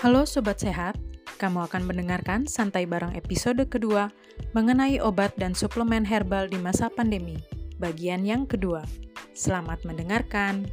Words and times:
Halo 0.00 0.24
Sobat 0.24 0.56
Sehat, 0.56 0.96
kamu 1.36 1.68
akan 1.68 1.84
mendengarkan 1.84 2.48
Santai 2.48 2.88
Bareng 2.88 3.12
episode 3.12 3.60
kedua 3.68 4.08
mengenai 4.56 4.96
obat 4.96 5.36
dan 5.36 5.52
suplemen 5.52 6.08
herbal 6.08 6.48
di 6.48 6.56
masa 6.56 6.88
pandemi, 6.88 7.36
bagian 7.76 8.24
yang 8.24 8.48
kedua. 8.48 8.80
Selamat 9.36 9.84
mendengarkan. 9.84 10.64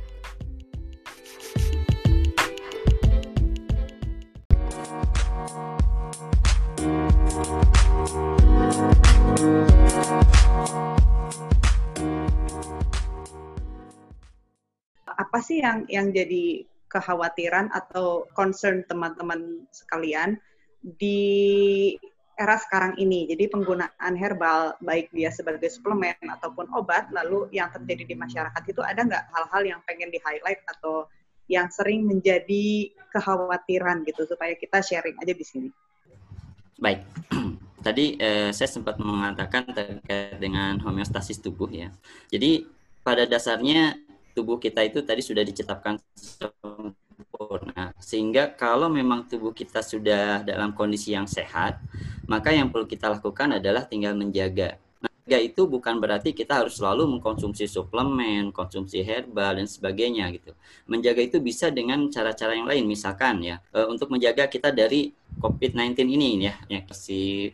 Apa 15.04 15.44
sih 15.44 15.60
yang 15.60 15.84
yang 15.92 16.16
jadi 16.16 16.64
kekhawatiran 16.98 17.70
atau 17.70 18.26
concern 18.34 18.82
teman-teman 18.90 19.70
sekalian 19.70 20.42
di 20.82 21.94
era 22.38 22.58
sekarang 22.58 22.98
ini. 23.02 23.26
Jadi 23.30 23.50
penggunaan 23.50 24.14
herbal 24.18 24.78
baik 24.82 25.10
dia 25.14 25.34
sebagai 25.34 25.70
suplemen 25.70 26.18
ataupun 26.22 26.70
obat, 26.74 27.10
lalu 27.14 27.50
yang 27.54 27.70
terjadi 27.74 28.14
di 28.14 28.16
masyarakat 28.18 28.64
itu 28.66 28.82
ada 28.82 29.02
nggak 29.06 29.26
hal-hal 29.34 29.78
yang 29.78 29.82
pengen 29.90 30.14
di 30.14 30.22
highlight 30.22 30.62
atau 30.78 31.10
yang 31.50 31.70
sering 31.74 32.06
menjadi 32.06 32.92
kekhawatiran 33.10 34.06
gitu 34.06 34.28
supaya 34.30 34.54
kita 34.54 34.84
sharing 34.86 35.18
aja 35.18 35.34
di 35.34 35.46
sini. 35.46 35.70
Baik, 36.78 37.02
tadi 37.88 38.20
eh, 38.22 38.54
saya 38.54 38.70
sempat 38.70 39.02
mengatakan 39.02 39.66
terkait 39.74 40.38
dengan 40.38 40.78
homeostasis 40.78 41.42
tubuh 41.42 41.72
ya. 41.74 41.90
Jadi 42.30 42.70
pada 43.02 43.26
dasarnya 43.26 43.98
tubuh 44.38 44.62
kita 44.62 44.86
itu 44.86 45.02
tadi 45.02 45.26
sudah 45.26 45.42
diciptakan 45.42 45.98
sempurna. 46.14 47.98
Sehingga 47.98 48.54
kalau 48.54 48.86
memang 48.86 49.26
tubuh 49.26 49.50
kita 49.50 49.82
sudah 49.82 50.46
dalam 50.46 50.78
kondisi 50.78 51.18
yang 51.18 51.26
sehat, 51.26 51.82
maka 52.30 52.54
yang 52.54 52.70
perlu 52.70 52.86
kita 52.86 53.10
lakukan 53.10 53.58
adalah 53.58 53.90
tinggal 53.90 54.14
menjaga. 54.14 54.78
Menjaga 55.02 55.38
itu 55.42 55.66
bukan 55.66 55.98
berarti 55.98 56.38
kita 56.38 56.62
harus 56.62 56.78
selalu 56.78 57.18
mengkonsumsi 57.18 57.66
suplemen, 57.66 58.54
konsumsi 58.54 59.02
herbal 59.02 59.58
dan 59.58 59.66
sebagainya 59.66 60.30
gitu. 60.38 60.54
Menjaga 60.86 61.26
itu 61.26 61.42
bisa 61.42 61.74
dengan 61.74 62.06
cara-cara 62.14 62.54
yang 62.54 62.70
lain, 62.70 62.86
misalkan 62.86 63.42
ya, 63.42 63.58
e, 63.74 63.82
untuk 63.90 64.14
menjaga 64.14 64.46
kita 64.46 64.70
dari 64.70 65.10
COVID-19 65.42 65.98
ini 66.14 66.46
ya, 66.46 66.56
yang 66.70 66.86
si 66.94 67.50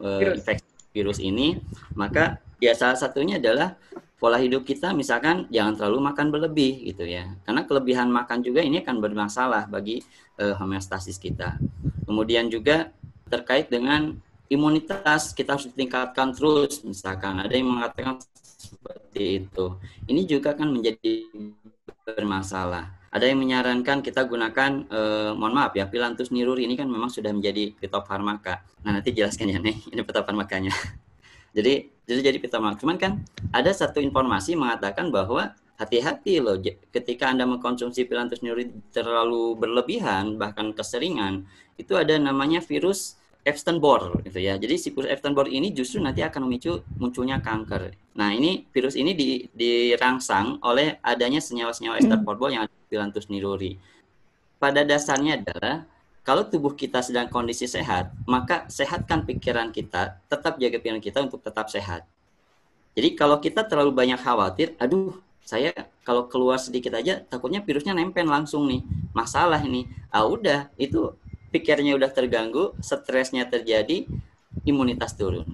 e, 0.00 0.08
infeksi 0.32 0.66
virus 0.96 1.20
ini, 1.20 1.60
maka 1.92 2.40
ya 2.56 2.72
salah 2.72 2.96
satunya 2.96 3.36
adalah 3.36 3.76
pola 4.16 4.40
hidup 4.40 4.64
kita 4.64 4.96
misalkan 4.96 5.44
jangan 5.52 5.76
terlalu 5.76 6.08
makan 6.08 6.26
berlebih 6.32 6.88
gitu 6.88 7.04
ya. 7.04 7.36
Karena 7.44 7.68
kelebihan 7.68 8.08
makan 8.08 8.40
juga 8.40 8.64
ini 8.64 8.80
akan 8.80 8.96
bermasalah 9.00 9.68
bagi 9.68 10.00
uh, 10.40 10.56
homeostasis 10.56 11.20
kita. 11.20 11.60
Kemudian 12.08 12.48
juga 12.48 12.92
terkait 13.28 13.68
dengan 13.68 14.16
imunitas 14.46 15.34
kita 15.34 15.58
harus 15.58 15.66
ditingkatkan 15.68 16.30
terus 16.30 16.80
misalkan 16.86 17.42
ada 17.42 17.52
yang 17.52 17.68
mengatakan 17.68 18.22
seperti 18.56 19.44
itu. 19.44 19.76
Ini 20.08 20.22
juga 20.24 20.56
kan 20.56 20.70
menjadi 20.70 21.26
bermasalah. 22.06 22.94
Ada 23.10 23.32
yang 23.32 23.40
menyarankan 23.40 24.04
kita 24.04 24.28
gunakan, 24.28 24.70
eh, 24.92 25.30
mohon 25.32 25.54
maaf 25.56 25.72
ya, 25.72 25.88
Pilantus 25.88 26.28
niruri 26.28 26.68
ini 26.68 26.76
kan 26.76 26.84
memang 26.84 27.08
sudah 27.08 27.32
menjadi 27.32 27.72
fitofarmaka. 27.80 28.60
Nah 28.84 29.00
nanti 29.00 29.10
jelaskan 29.16 29.56
ya 29.56 29.58
nih, 29.58 29.76
ini 29.88 30.00
fitofarmakanya. 30.04 30.72
Jadi 31.56 31.88
jadi 32.04 32.20
jadi 32.30 32.38
pertama. 32.38 32.76
Cuman 32.76 33.00
kan 33.00 33.24
ada 33.50 33.72
satu 33.72 33.98
informasi 34.04 34.54
mengatakan 34.54 35.08
bahwa 35.08 35.56
hati-hati 35.80 36.40
loh 36.40 36.60
ketika 36.92 37.32
Anda 37.32 37.44
mengkonsumsi 37.48 38.04
pilantus 38.08 38.40
nuri 38.40 38.72
terlalu 38.92 39.56
berlebihan 39.56 40.40
bahkan 40.40 40.72
keseringan 40.72 41.44
itu 41.76 41.92
ada 41.96 42.16
namanya 42.16 42.64
virus 42.64 43.20
Epstein-Barr 43.46 44.26
gitu 44.26 44.42
ya. 44.42 44.58
Jadi 44.58 44.74
si 44.74 44.90
virus 44.90 45.06
Epstein-Barr 45.06 45.46
ini 45.46 45.70
justru 45.70 46.02
nanti 46.02 46.18
akan 46.26 46.50
memicu 46.50 46.82
munculnya 46.98 47.38
kanker. 47.38 47.94
Nah, 48.18 48.34
ini 48.34 48.66
virus 48.74 48.98
ini 48.98 49.14
di, 49.14 49.46
dirangsang 49.54 50.58
oleh 50.66 50.98
adanya 50.98 51.38
senyawa-senyawa 51.38 52.02
Epstein-Barr 52.02 52.50
yang 52.50 52.66
ada 52.66 52.74
di 52.74 52.86
pilantus 52.90 53.30
niruri. 53.30 53.78
Pada 54.58 54.82
dasarnya 54.82 55.38
adalah 55.38 55.86
kalau 56.26 56.42
tubuh 56.42 56.74
kita 56.74 56.98
sedang 57.06 57.30
kondisi 57.30 57.70
sehat, 57.70 58.10
maka 58.26 58.66
sehatkan 58.66 59.22
pikiran 59.22 59.70
kita, 59.70 60.18
tetap 60.26 60.58
jaga 60.58 60.82
pikiran 60.82 60.98
kita 60.98 61.22
untuk 61.22 61.38
tetap 61.38 61.70
sehat. 61.70 62.02
Jadi 62.98 63.14
kalau 63.14 63.38
kita 63.38 63.62
terlalu 63.62 63.94
banyak 63.94 64.18
khawatir, 64.18 64.74
aduh, 64.82 65.14
saya 65.46 65.70
kalau 66.02 66.26
keluar 66.26 66.58
sedikit 66.58 66.98
aja 66.98 67.22
takutnya 67.22 67.62
virusnya 67.62 67.94
nempel 67.94 68.26
langsung 68.26 68.66
nih. 68.66 68.82
Masalah 69.14 69.62
ini. 69.62 69.86
Ah 70.10 70.26
udah, 70.26 70.66
itu 70.74 71.14
pikirnya 71.54 71.94
udah 71.94 72.10
terganggu, 72.10 72.74
stresnya 72.82 73.46
terjadi, 73.46 74.10
imunitas 74.66 75.14
turun. 75.14 75.46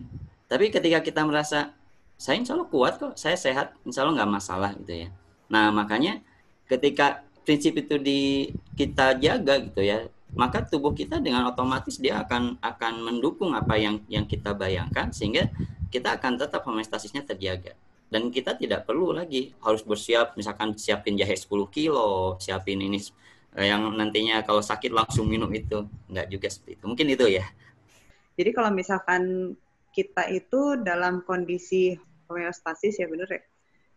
Tapi 0.49 0.72
ketika 0.72 1.05
kita 1.05 1.21
merasa 1.28 1.77
saya 2.16 2.41
insya 2.41 2.56
Allah 2.56 2.72
kuat 2.72 2.97
kok, 2.97 3.12
saya 3.21 3.37
sehat, 3.37 3.77
insya 3.84 4.09
Allah 4.09 4.25
nggak 4.25 4.32
masalah 4.32 4.72
gitu 4.81 5.05
ya. 5.05 5.09
Nah 5.53 5.69
makanya 5.69 6.25
ketika 6.65 7.21
prinsip 7.44 7.77
itu 7.77 8.00
di 8.00 8.49
kita 8.72 9.21
jaga 9.21 9.61
gitu 9.61 9.84
ya, 9.84 10.09
maka 10.32 10.65
tubuh 10.65 10.97
kita 10.97 11.20
dengan 11.20 11.44
otomatis 11.48 12.00
dia 12.00 12.25
akan 12.25 12.56
akan 12.60 12.94
mendukung 13.04 13.53
apa 13.53 13.76
yang 13.76 14.00
yang 14.09 14.25
kita 14.25 14.56
bayangkan 14.56 15.12
sehingga 15.12 15.53
kita 15.93 16.16
akan 16.16 16.41
tetap 16.41 16.65
homeostasisnya 16.65 17.25
terjaga. 17.28 17.76
Dan 18.12 18.28
kita 18.28 18.56
tidak 18.56 18.84
perlu 18.84 19.16
lagi 19.16 19.56
harus 19.65 19.81
bersiap 19.81 20.37
misalkan 20.37 20.76
siapin 20.76 21.16
jahe 21.16 21.32
10 21.32 21.48
kilo 21.72 22.37
siapin 22.37 22.81
ini 22.81 23.00
eh, 23.56 23.72
yang 23.72 23.88
nantinya 23.93 24.44
kalau 24.44 24.60
sakit 24.60 24.93
langsung 24.93 25.28
minum 25.28 25.48
itu. 25.53 25.84
Enggak 26.09 26.26
juga 26.28 26.49
seperti 26.49 26.81
itu. 26.81 26.84
Mungkin 26.88 27.06
itu 27.12 27.26
ya. 27.28 27.44
Jadi 28.37 28.50
kalau 28.53 28.72
misalkan 28.72 29.53
kita 29.93 30.28
itu 30.32 30.81
dalam 30.81 31.20
kondisi 31.25 31.97
homeostasis 32.32 32.97
ya 32.97 33.06
benar 33.09 33.28
ya 33.28 33.44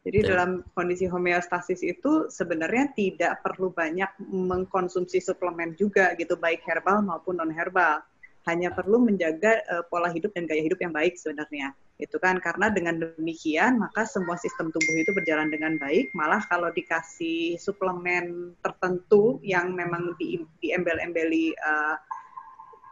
jadi 0.05 0.21
Betul. 0.21 0.31
dalam 0.37 0.51
kondisi 0.77 1.09
homeostasis 1.09 1.81
itu 1.81 2.29
sebenarnya 2.29 2.93
tidak 2.93 3.41
perlu 3.41 3.73
banyak 3.73 4.07
mengkonsumsi 4.21 5.17
suplemen 5.17 5.73
juga 5.73 6.13
gitu 6.13 6.37
baik 6.37 6.61
herbal 6.61 7.01
maupun 7.01 7.41
non 7.41 7.49
herbal. 7.49 8.05
Hanya 8.45 8.69
perlu 8.69 9.01
menjaga 9.01 9.65
uh, 9.65 9.81
pola 9.89 10.13
hidup 10.13 10.29
dan 10.37 10.45
gaya 10.45 10.61
hidup 10.61 10.77
yang 10.77 10.93
baik 10.93 11.17
sebenarnya. 11.17 11.73
Itu 11.97 12.21
kan 12.21 12.37
karena 12.37 12.69
dengan 12.69 13.01
demikian 13.01 13.81
maka 13.81 14.05
semua 14.05 14.37
sistem 14.37 14.69
tubuh 14.69 14.93
itu 14.93 15.09
berjalan 15.09 15.49
dengan 15.49 15.81
baik. 15.81 16.13
Malah 16.13 16.45
kalau 16.53 16.69
dikasih 16.69 17.57
suplemen 17.57 18.53
tertentu 18.61 19.41
yang 19.41 19.73
memang 19.73 20.13
di, 20.21 20.37
diembel-embeli 20.61 21.57
uh, 21.57 21.97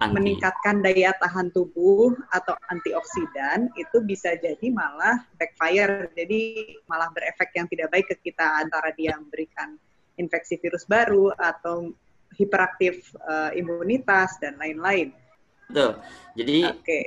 anti. 0.09 0.15
meningkatkan 0.19 0.83
daya 0.83 1.11
tahan 1.19 1.53
tubuh 1.53 2.15
atau 2.33 2.55
antioksidan 2.71 3.71
itu 3.79 3.97
bisa 4.03 4.35
jadi 4.39 4.67
malah 4.73 5.23
backfire 5.39 6.11
jadi 6.17 6.73
malah 6.89 7.09
berefek 7.13 7.53
yang 7.55 7.67
tidak 7.71 7.87
baik 7.93 8.07
ke 8.11 8.31
kita 8.31 8.63
antara 8.63 8.91
dia 8.95 9.15
memberikan 9.15 9.79
infeksi 10.17 10.59
virus 10.61 10.85
baru 10.85 11.33
atau 11.35 11.93
hiperaktif 12.33 13.13
uh, 13.29 13.53
imunitas 13.53 14.37
dan 14.41 14.57
lain-lain. 14.57 15.13
Betul. 15.69 16.01
Jadi 16.37 16.57
okay. 16.65 17.05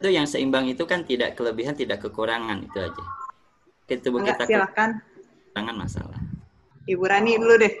itu 0.00 0.08
yang 0.08 0.26
seimbang 0.28 0.68
itu 0.68 0.84
kan 0.88 1.04
tidak 1.04 1.36
kelebihan 1.36 1.76
tidak 1.76 2.00
kekurangan 2.00 2.64
itu 2.64 2.78
aja. 2.80 3.04
Tubuh 3.84 4.24
Enggak, 4.24 4.44
kita 4.44 4.44
silakan. 4.48 4.90
Kekurangan 5.52 5.76
masalah. 5.76 6.20
Ibu 6.88 7.04
Rani 7.04 7.32
dulu 7.36 7.54
deh. 7.60 7.74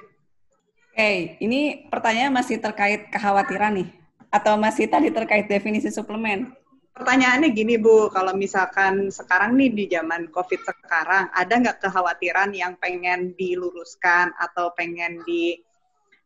Oke, 0.94 1.02
okay, 1.02 1.18
ini 1.42 1.90
pertanyaan 1.90 2.30
masih 2.30 2.62
terkait 2.62 3.10
kekhawatiran 3.10 3.74
nih 3.74 4.03
atau 4.34 4.58
masih 4.58 4.90
tadi 4.90 5.14
terkait 5.14 5.46
definisi 5.46 5.94
suplemen? 5.94 6.50
Pertanyaannya 6.94 7.50
gini 7.50 7.74
Bu, 7.74 8.06
kalau 8.10 8.34
misalkan 8.38 9.10
sekarang 9.10 9.58
nih 9.58 9.70
di 9.70 9.84
zaman 9.90 10.30
COVID 10.30 10.62
sekarang, 10.62 11.26
ada 11.34 11.54
nggak 11.58 11.82
kekhawatiran 11.82 12.54
yang 12.54 12.78
pengen 12.78 13.34
diluruskan 13.34 14.30
atau 14.38 14.70
pengen 14.78 15.22
di 15.26 15.58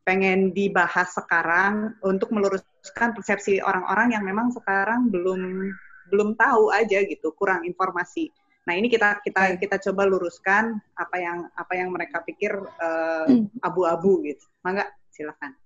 pengen 0.05 0.57
dibahas 0.57 1.13
sekarang 1.13 1.97
untuk 2.01 2.33
meluruskan 2.33 3.13
persepsi 3.13 3.61
orang-orang 3.61 4.17
yang 4.17 4.25
memang 4.25 4.49
sekarang 4.53 5.09
belum 5.13 5.73
belum 6.09 6.37
tahu 6.37 6.73
aja 6.73 7.05
gitu, 7.05 7.33
kurang 7.37 7.65
informasi. 7.65 8.33
Nah 8.69 8.77
ini 8.77 8.93
kita 8.93 9.25
kita 9.25 9.57
kita 9.57 9.77
coba 9.89 10.05
luruskan 10.05 10.77
apa 10.97 11.17
yang 11.17 11.49
apa 11.57 11.73
yang 11.77 11.89
mereka 11.89 12.21
pikir 12.21 12.53
uh, 12.57 13.29
abu-abu 13.65 14.21
gitu. 14.29 14.45
Mangga 14.61 14.85
silakan. 15.09 15.57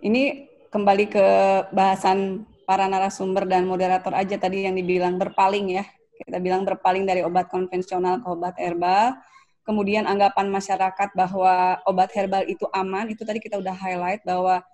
Ini 0.00 0.56
kembali 0.68 1.04
ke 1.08 1.26
bahasan 1.72 2.44
para 2.68 2.84
narasumber 2.84 3.48
dan 3.48 3.64
moderator 3.64 4.12
aja 4.12 4.36
tadi 4.36 4.68
yang 4.68 4.76
dibilang 4.76 5.16
berpaling 5.16 5.80
ya. 5.80 5.84
Kita 6.18 6.36
bilang 6.42 6.68
berpaling 6.68 7.08
dari 7.08 7.24
obat 7.24 7.48
konvensional 7.48 8.20
ke 8.20 8.28
obat 8.28 8.54
herbal. 8.60 9.16
Kemudian 9.64 10.08
anggapan 10.08 10.48
masyarakat 10.48 11.12
bahwa 11.12 11.80
obat 11.84 12.12
herbal 12.16 12.44
itu 12.48 12.64
aman, 12.72 13.08
itu 13.12 13.24
tadi 13.24 13.40
kita 13.40 13.60
udah 13.60 13.76
highlight 13.76 14.24
bahwa 14.24 14.64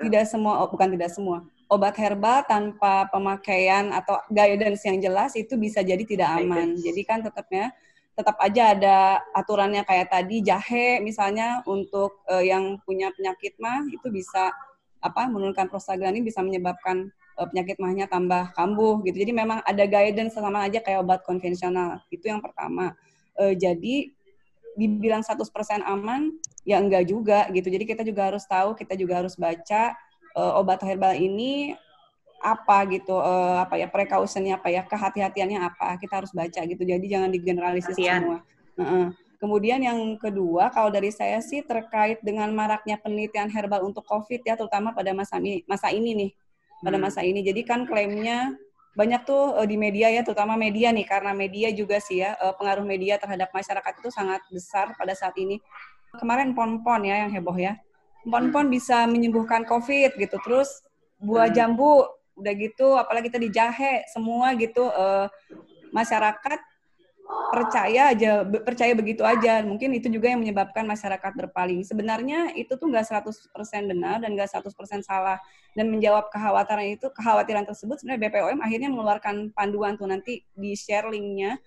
tidak 0.00 0.24
semua, 0.24 0.64
oh, 0.64 0.68
bukan 0.72 0.88
tidak 0.96 1.10
semua, 1.12 1.44
obat 1.68 1.92
herbal 2.00 2.44
tanpa 2.48 3.08
pemakaian 3.12 3.92
atau 3.92 4.16
guidance 4.32 4.84
yang 4.88 4.98
jelas 5.04 5.36
itu 5.36 5.52
bisa 5.60 5.84
jadi 5.84 6.00
tidak 6.00 6.28
aman. 6.40 6.76
Jadi 6.80 7.00
kan 7.04 7.20
tetapnya 7.20 7.76
tetap 8.16 8.34
aja 8.42 8.74
ada 8.74 9.22
aturannya 9.30 9.86
kayak 9.86 10.10
tadi 10.10 10.42
jahe 10.42 10.98
misalnya 10.98 11.62
untuk 11.70 12.26
uh, 12.26 12.42
yang 12.42 12.80
punya 12.82 13.14
penyakit 13.14 13.54
mah 13.62 13.86
itu 13.86 14.10
bisa 14.10 14.50
apa 14.98 15.30
menurunkan 15.30 15.70
prostaglandin 15.70 16.26
bisa 16.26 16.42
menyebabkan 16.42 17.10
uh, 17.38 17.46
penyakit 17.46 17.78
mahnya 17.78 18.10
tambah 18.10 18.50
kambuh 18.54 19.00
gitu. 19.06 19.22
Jadi 19.22 19.32
memang 19.32 19.62
ada 19.62 19.84
guidance 19.86 20.34
sama 20.34 20.66
aja 20.66 20.82
kayak 20.82 21.06
obat 21.06 21.20
konvensional. 21.22 22.02
Itu 22.10 22.28
yang 22.28 22.42
pertama. 22.42 22.98
Uh, 23.38 23.54
jadi 23.54 24.10
dibilang 24.78 25.26
100% 25.26 25.42
aman 25.82 26.34
ya 26.62 26.78
enggak 26.78 27.06
juga 27.10 27.46
gitu. 27.50 27.70
Jadi 27.70 27.84
kita 27.86 28.02
juga 28.02 28.30
harus 28.30 28.46
tahu, 28.46 28.74
kita 28.74 28.94
juga 28.94 29.22
harus 29.22 29.34
baca 29.38 29.94
uh, 30.38 30.58
obat 30.58 30.82
herbal 30.82 31.14
ini 31.14 31.74
apa 32.38 32.86
gitu 32.86 33.18
uh, 33.18 33.66
apa 33.66 33.74
ya 33.82 33.90
precautionnya 33.90 34.62
apa 34.62 34.70
ya 34.70 34.86
kehati-hatiannya 34.86 35.58
apa 35.58 35.98
kita 35.98 36.22
harus 36.22 36.30
baca 36.30 36.60
gitu 36.62 36.82
jadi 36.86 37.02
jangan 37.02 37.34
digeneralisir 37.34 37.98
semua 37.98 38.46
uh 38.78 38.82
-uh. 38.82 39.06
Kemudian 39.38 39.80
yang 39.80 39.98
kedua 40.18 40.70
kalau 40.74 40.90
dari 40.90 41.14
saya 41.14 41.38
sih 41.38 41.62
terkait 41.62 42.18
dengan 42.26 42.50
maraknya 42.50 42.98
penelitian 42.98 43.48
herbal 43.48 43.86
untuk 43.86 44.02
covid 44.04 44.42
ya 44.42 44.58
terutama 44.58 44.90
pada 44.92 45.14
masa 45.14 45.38
ini 45.38 45.62
masa 45.64 45.94
ini 45.94 46.10
nih 46.14 46.30
pada 46.82 46.98
hmm. 46.98 47.04
masa 47.06 47.20
ini 47.22 47.40
jadi 47.42 47.62
kan 47.62 47.86
klaimnya 47.86 48.54
banyak 48.98 49.22
tuh 49.22 49.54
uh, 49.54 49.66
di 49.66 49.78
media 49.78 50.10
ya 50.10 50.26
terutama 50.26 50.58
media 50.58 50.90
nih 50.90 51.06
karena 51.06 51.30
media 51.30 51.70
juga 51.70 52.02
sih 52.02 52.18
ya 52.22 52.34
uh, 52.34 52.54
pengaruh 52.58 52.82
media 52.82 53.14
terhadap 53.14 53.54
masyarakat 53.54 53.92
itu 54.02 54.10
sangat 54.10 54.42
besar 54.50 54.98
pada 54.98 55.14
saat 55.14 55.38
ini 55.38 55.62
kemarin 56.18 56.50
pon-pon 56.58 57.06
ya 57.06 57.22
yang 57.26 57.30
heboh 57.30 57.54
ya 57.54 57.78
pon-pon 58.26 58.66
bisa 58.66 59.06
menyembuhkan 59.06 59.62
covid 59.70 60.18
gitu 60.18 60.36
terus 60.42 60.82
buah 61.22 61.46
hmm. 61.46 61.54
jambu 61.54 62.02
udah 62.38 62.54
gitu 62.54 62.94
apalagi 62.94 63.30
kita 63.30 63.38
di 63.38 63.50
Jahe 63.50 64.06
semua 64.10 64.54
gitu 64.54 64.86
uh, 64.86 65.26
masyarakat 65.90 66.60
percaya 67.28 68.12
aja 68.12 68.44
percaya 68.44 68.92
begitu 68.96 69.24
aja. 69.24 69.60
Mungkin 69.64 69.92
itu 69.96 70.08
juga 70.08 70.32
yang 70.32 70.40
menyebabkan 70.40 70.84
masyarakat 70.84 71.32
berpaling. 71.36 71.84
Sebenarnya 71.84 72.52
itu 72.56 72.76
tuh 72.76 72.88
nggak 72.88 73.04
100% 73.04 73.52
benar 73.88 74.20
dan 74.20 74.32
nggak 74.32 74.48
100% 74.48 75.04
salah. 75.04 75.36
Dan 75.76 75.92
menjawab 75.92 76.32
kekhawatiran 76.32 76.88
itu 76.88 77.06
kekhawatiran 77.12 77.64
tersebut 77.68 78.00
sebenarnya 78.00 78.22
BPOM 78.28 78.58
akhirnya 78.64 78.88
mengeluarkan 78.90 79.52
panduan 79.52 79.94
tuh 79.94 80.08
nanti 80.08 80.42
di 80.56 80.72
share 80.74 81.08
linknya 81.12 81.60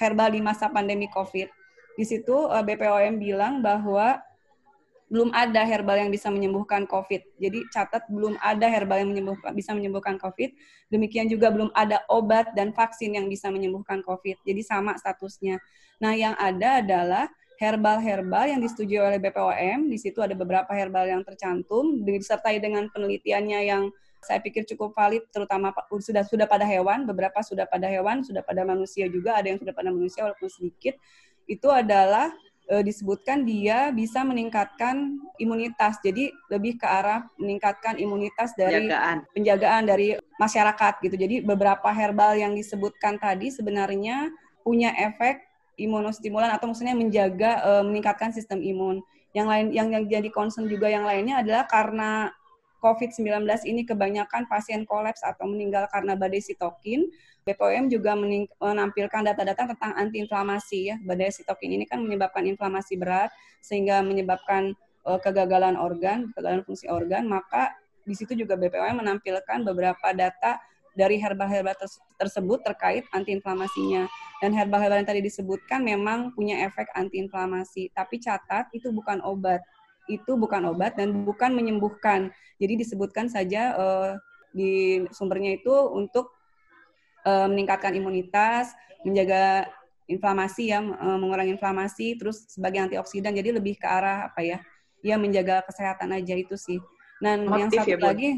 herbal 0.00 0.32
di 0.32 0.40
masa 0.40 0.72
pandemi 0.72 1.06
COVID. 1.12 1.48
Di 2.00 2.04
situ 2.08 2.36
eh, 2.48 2.64
BPOM 2.64 3.20
bilang 3.20 3.60
bahwa 3.60 4.20
belum 5.10 5.34
ada 5.34 5.66
herbal 5.66 5.98
yang 5.98 6.10
bisa 6.14 6.30
menyembuhkan 6.30 6.86
COVID. 6.86 7.42
Jadi 7.42 7.66
catat 7.74 8.06
belum 8.06 8.38
ada 8.38 8.70
herbal 8.70 9.02
yang 9.02 9.10
menyembuhkan, 9.10 9.50
bisa 9.52 9.74
menyembuhkan 9.74 10.16
COVID. 10.22 10.54
Demikian 10.86 11.26
juga 11.26 11.50
belum 11.50 11.74
ada 11.74 12.06
obat 12.06 12.54
dan 12.54 12.70
vaksin 12.70 13.18
yang 13.18 13.26
bisa 13.26 13.50
menyembuhkan 13.50 14.06
COVID. 14.06 14.38
Jadi 14.46 14.62
sama 14.62 14.94
statusnya. 14.94 15.58
Nah 15.98 16.14
yang 16.14 16.38
ada 16.38 16.78
adalah 16.78 17.26
herbal-herbal 17.58 18.54
yang 18.54 18.62
disetujui 18.62 19.02
oleh 19.02 19.18
BPOM. 19.18 19.90
Di 19.90 19.98
situ 19.98 20.22
ada 20.22 20.32
beberapa 20.32 20.70
herbal 20.72 21.10
yang 21.10 21.26
tercantum 21.26 22.06
disertai 22.06 22.62
dengan 22.62 22.86
penelitiannya 22.88 23.60
yang 23.66 23.90
saya 24.20 24.38
pikir 24.40 24.68
cukup 24.68 24.92
valid, 24.92 25.24
terutama 25.32 25.72
sudah 26.00 26.24
sudah 26.24 26.44
pada 26.44 26.64
hewan, 26.68 27.08
beberapa 27.08 27.40
sudah 27.40 27.64
pada 27.64 27.88
hewan, 27.88 28.20
sudah 28.20 28.44
pada 28.44 28.68
manusia 28.68 29.08
juga, 29.08 29.40
ada 29.40 29.48
yang 29.48 29.56
sudah 29.56 29.72
pada 29.72 29.88
manusia 29.88 30.28
walaupun 30.28 30.48
sedikit. 30.52 30.94
Itu 31.48 31.72
adalah 31.72 32.28
e, 32.70 32.86
disebutkan 32.86 33.42
dia 33.42 33.90
bisa 33.90 34.22
meningkatkan 34.22 35.18
imunitas. 35.42 35.98
Jadi 35.98 36.30
lebih 36.46 36.78
ke 36.78 36.86
arah 36.86 37.26
meningkatkan 37.34 37.98
imunitas 37.98 38.54
dari 38.54 38.86
penjagaan, 38.86 39.18
penjagaan 39.34 39.82
dari 39.90 40.08
masyarakat 40.38 40.92
gitu. 41.02 41.16
Jadi 41.18 41.36
beberapa 41.42 41.90
herbal 41.90 42.38
yang 42.38 42.54
disebutkan 42.54 43.18
tadi 43.18 43.50
sebenarnya 43.50 44.30
punya 44.62 44.94
efek 44.94 45.42
imunostimulan 45.74 46.54
atau 46.54 46.70
maksudnya 46.70 46.94
menjaga 46.94 47.60
e, 47.66 47.70
meningkatkan 47.90 48.30
sistem 48.30 48.62
imun. 48.62 49.02
Yang 49.34 49.46
lain 49.46 49.66
yang 49.74 49.88
yang 49.90 50.04
jadi 50.06 50.28
concern 50.30 50.70
juga 50.70 50.86
yang 50.86 51.02
lainnya 51.02 51.42
adalah 51.42 51.66
karena 51.66 52.30
COVID-19 52.80 53.44
ini 53.68 53.84
kebanyakan 53.84 54.48
pasien 54.48 54.88
kolaps 54.88 55.20
atau 55.20 55.44
meninggal 55.46 55.86
karena 55.92 56.16
badai 56.16 56.40
sitokin. 56.40 57.06
BPOM 57.40 57.88
juga 57.88 58.12
menampilkan 58.60 59.24
data-data 59.24 59.76
tentang 59.76 59.92
antiinflamasi 59.96 60.78
ya. 60.92 60.96
Badai 61.00 61.32
sitokin 61.32 61.76
ini 61.76 61.84
kan 61.84 62.00
menyebabkan 62.00 62.44
inflamasi 62.48 62.96
berat 62.96 63.32
sehingga 63.60 64.00
menyebabkan 64.00 64.76
uh, 65.04 65.20
kegagalan 65.20 65.76
organ, 65.76 66.32
kegagalan 66.32 66.64
fungsi 66.64 66.88
organ, 66.88 67.28
maka 67.28 67.72
di 68.04 68.16
situ 68.16 68.32
juga 68.32 68.56
BPOM 68.56 69.04
menampilkan 69.04 69.60
beberapa 69.64 70.12
data 70.16 70.60
dari 70.96 71.22
herbal-herbal 71.22 71.76
tersebut 72.18 72.58
terkait 72.66 73.06
antiinflamasinya. 73.14 74.08
Dan 74.40 74.56
herbal-herbal 74.56 75.04
yang 75.04 75.08
tadi 75.08 75.20
disebutkan 75.20 75.84
memang 75.84 76.32
punya 76.32 76.64
efek 76.64 76.88
antiinflamasi, 76.96 77.92
tapi 77.92 78.16
catat 78.20 78.72
itu 78.72 78.88
bukan 78.88 79.20
obat 79.20 79.60
itu 80.08 80.32
bukan 80.38 80.72
obat 80.72 80.96
dan 80.96 81.26
bukan 81.26 81.52
menyembuhkan. 81.52 82.30
Jadi 82.56 82.80
disebutkan 82.80 83.28
saja 83.28 83.74
uh, 83.76 84.10
di 84.54 85.04
sumbernya 85.14 85.58
itu 85.58 85.72
untuk 85.92 86.32
uh, 87.26 87.46
meningkatkan 87.50 87.94
imunitas, 87.94 88.72
menjaga 89.04 89.68
inflamasi 90.10 90.74
ya, 90.74 90.82
uh, 90.82 91.18
mengurangi 91.18 91.54
inflamasi, 91.54 92.18
terus 92.18 92.50
sebagai 92.50 92.90
antioksidan. 92.90 93.32
Jadi 93.36 93.54
lebih 93.56 93.78
ke 93.78 93.86
arah 93.86 94.30
apa 94.32 94.42
ya? 94.42 94.58
Ya 95.00 95.16
menjaga 95.16 95.64
kesehatan 95.64 96.12
aja 96.12 96.34
itu 96.36 96.58
sih. 96.58 96.82
Dan 97.20 97.48
Motif 97.48 97.60
yang 97.60 97.70
satu 97.72 97.90
ya, 97.90 97.98
lagi, 98.00 98.30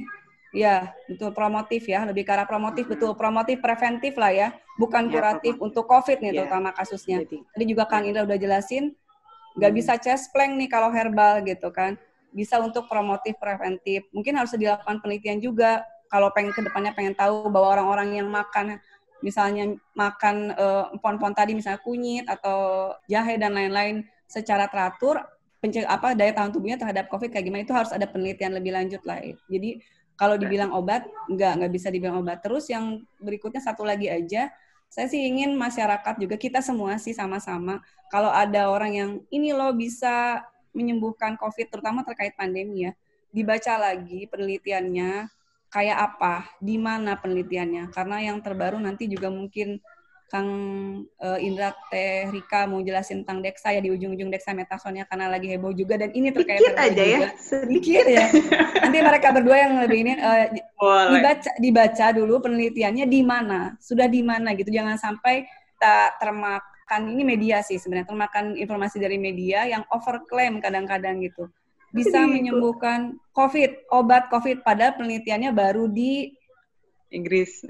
ya 0.53 0.75
betul 1.09 1.31
promotif 1.33 1.87
ya, 1.89 2.05
lebih 2.05 2.27
ke 2.29 2.33
arah 2.35 2.47
promotif, 2.47 2.85
betul 2.87 3.15
promotif 3.17 3.59
preventif 3.63 4.15
lah 4.21 4.31
ya, 4.31 4.49
bukan 4.77 5.09
ya, 5.09 5.13
kuratif 5.19 5.55
untuk 5.59 5.89
COVID 5.89 6.19
nih 6.21 6.31
ya. 6.31 6.37
terutama 6.45 6.75
kasusnya. 6.77 7.25
Tadi 7.25 7.65
juga 7.65 7.89
Kang 7.89 8.05
Indra 8.05 8.27
udah 8.27 8.37
jelasin, 8.37 8.93
nggak 9.57 9.71
hmm. 9.73 9.79
bisa 9.79 9.93
chest 10.01 10.33
plank 10.33 10.57
nih 10.57 10.69
kalau 10.69 10.89
herbal 10.89 11.41
gitu 11.45 11.69
kan. 11.73 11.97
Bisa 12.33 12.57
untuk 12.61 12.89
promotif 12.89 13.37
preventif. 13.37 14.09
Mungkin 14.13 14.37
harus 14.37 14.57
dilakukan 14.57 15.05
penelitian 15.05 15.39
juga. 15.41 15.85
Kalau 16.09 16.33
pengen 16.33 16.53
ke 16.53 16.61
depannya 16.65 16.93
pengen 16.93 17.17
tahu 17.17 17.49
bahwa 17.49 17.77
orang-orang 17.77 18.21
yang 18.21 18.29
makan 18.29 18.81
misalnya 19.23 19.79
makan 19.95 20.53
uh, 20.59 20.91
pon-pon 20.99 21.33
tadi 21.33 21.55
misalnya 21.55 21.81
kunyit 21.81 22.27
atau 22.27 22.91
jahe 23.07 23.39
dan 23.39 23.55
lain-lain 23.55 24.03
secara 24.27 24.67
teratur 24.67 25.23
penceg 25.63 25.87
apa 25.87 26.19
daya 26.19 26.35
tahan 26.35 26.51
tubuhnya 26.51 26.75
terhadap 26.75 27.07
covid 27.07 27.31
kayak 27.31 27.47
gimana 27.47 27.63
itu 27.63 27.71
harus 27.71 27.95
ada 27.95 28.05
penelitian 28.11 28.59
lebih 28.59 28.75
lanjut 28.75 28.99
lah. 29.07 29.23
Jadi 29.47 29.79
kalau 30.19 30.35
dibilang 30.35 30.75
obat 30.75 31.07
nggak 31.31 31.53
nggak 31.63 31.73
bisa 31.73 31.89
dibilang 31.89 32.19
obat. 32.21 32.43
Terus 32.43 32.67
yang 32.67 33.07
berikutnya 33.23 33.63
satu 33.63 33.87
lagi 33.87 34.11
aja 34.11 34.51
saya 34.93 35.09
sih 35.09 35.25
ingin 35.25 35.57
masyarakat 35.57 36.21
juga 36.21 36.37
kita 36.37 36.61
semua 36.61 37.01
sih 37.01 37.17
sama-sama 37.17 37.81
kalau 38.13 38.29
ada 38.29 38.69
orang 38.69 38.93
yang 38.93 39.11
ini 39.33 39.57
loh 39.57 39.73
bisa 39.73 40.45
menyembuhkan 40.77 41.41
COVID 41.41 41.73
terutama 41.73 42.05
terkait 42.05 42.37
pandemi 42.37 42.85
ya 42.85 42.93
dibaca 43.33 43.81
lagi 43.81 44.29
penelitiannya 44.29 45.33
kayak 45.73 45.99
apa 46.13 46.53
di 46.61 46.77
mana 46.77 47.17
penelitiannya? 47.17 47.89
Karena 47.91 48.21
yang 48.21 48.45
terbaru 48.45 48.77
nanti 48.77 49.09
juga 49.09 49.33
mungkin 49.33 49.81
Kang 50.33 50.49
uh, 51.21 51.37
Indra 51.37 51.77
Teh 51.93 52.25
Rika 52.33 52.65
mau 52.65 52.81
jelasin 52.81 53.21
tentang 53.21 53.45
Deksa 53.45 53.77
ya 53.77 53.85
di 53.85 53.93
ujung-ujung 53.93 54.33
Deksa 54.33 54.57
Metasonnya 54.57 55.05
karena 55.05 55.29
lagi 55.29 55.53
heboh 55.53 55.77
juga. 55.77 56.01
Dan 56.01 56.09
ini 56.17 56.33
terkait 56.33 56.57
sedikit 56.57 56.81
aja 56.81 57.05
ya 57.05 57.19
sedikit. 57.37 58.05
Ya. 58.09 58.33
Nanti 58.81 58.99
mereka 59.05 59.29
berdua 59.37 59.61
yang 59.61 59.77
lebih 59.85 60.09
ini 60.09 60.17
uh, 60.17 60.49
dibaca 61.13 61.51
dibaca 61.61 62.07
dulu 62.17 62.49
penelitiannya 62.49 63.05
di 63.05 63.21
mana. 63.21 63.77
Sudah 63.77 64.09
di 64.09 64.25
mana 64.25 64.57
gitu. 64.57 64.73
Jangan 64.73 64.97
sampai 64.97 65.45
tak 65.77 66.17
termakan 66.17 67.03
ini 67.13 67.29
media 67.29 67.61
sih 67.61 67.77
sebenarnya. 67.77 68.09
Termakan 68.17 68.57
informasi 68.57 69.05
dari 69.05 69.21
media 69.21 69.69
yang 69.69 69.85
overclaim 69.93 70.65
kadang-kadang 70.65 71.21
gitu. 71.21 71.53
Bisa 71.93 72.25
menyembuhkan 72.25 73.21
COVID 73.37 73.93
obat 73.93 74.33
COVID. 74.33 74.65
Padahal 74.65 74.97
penelitiannya 74.97 75.53
baru 75.53 75.93
di 75.93 76.33
Inggris. 77.13 77.63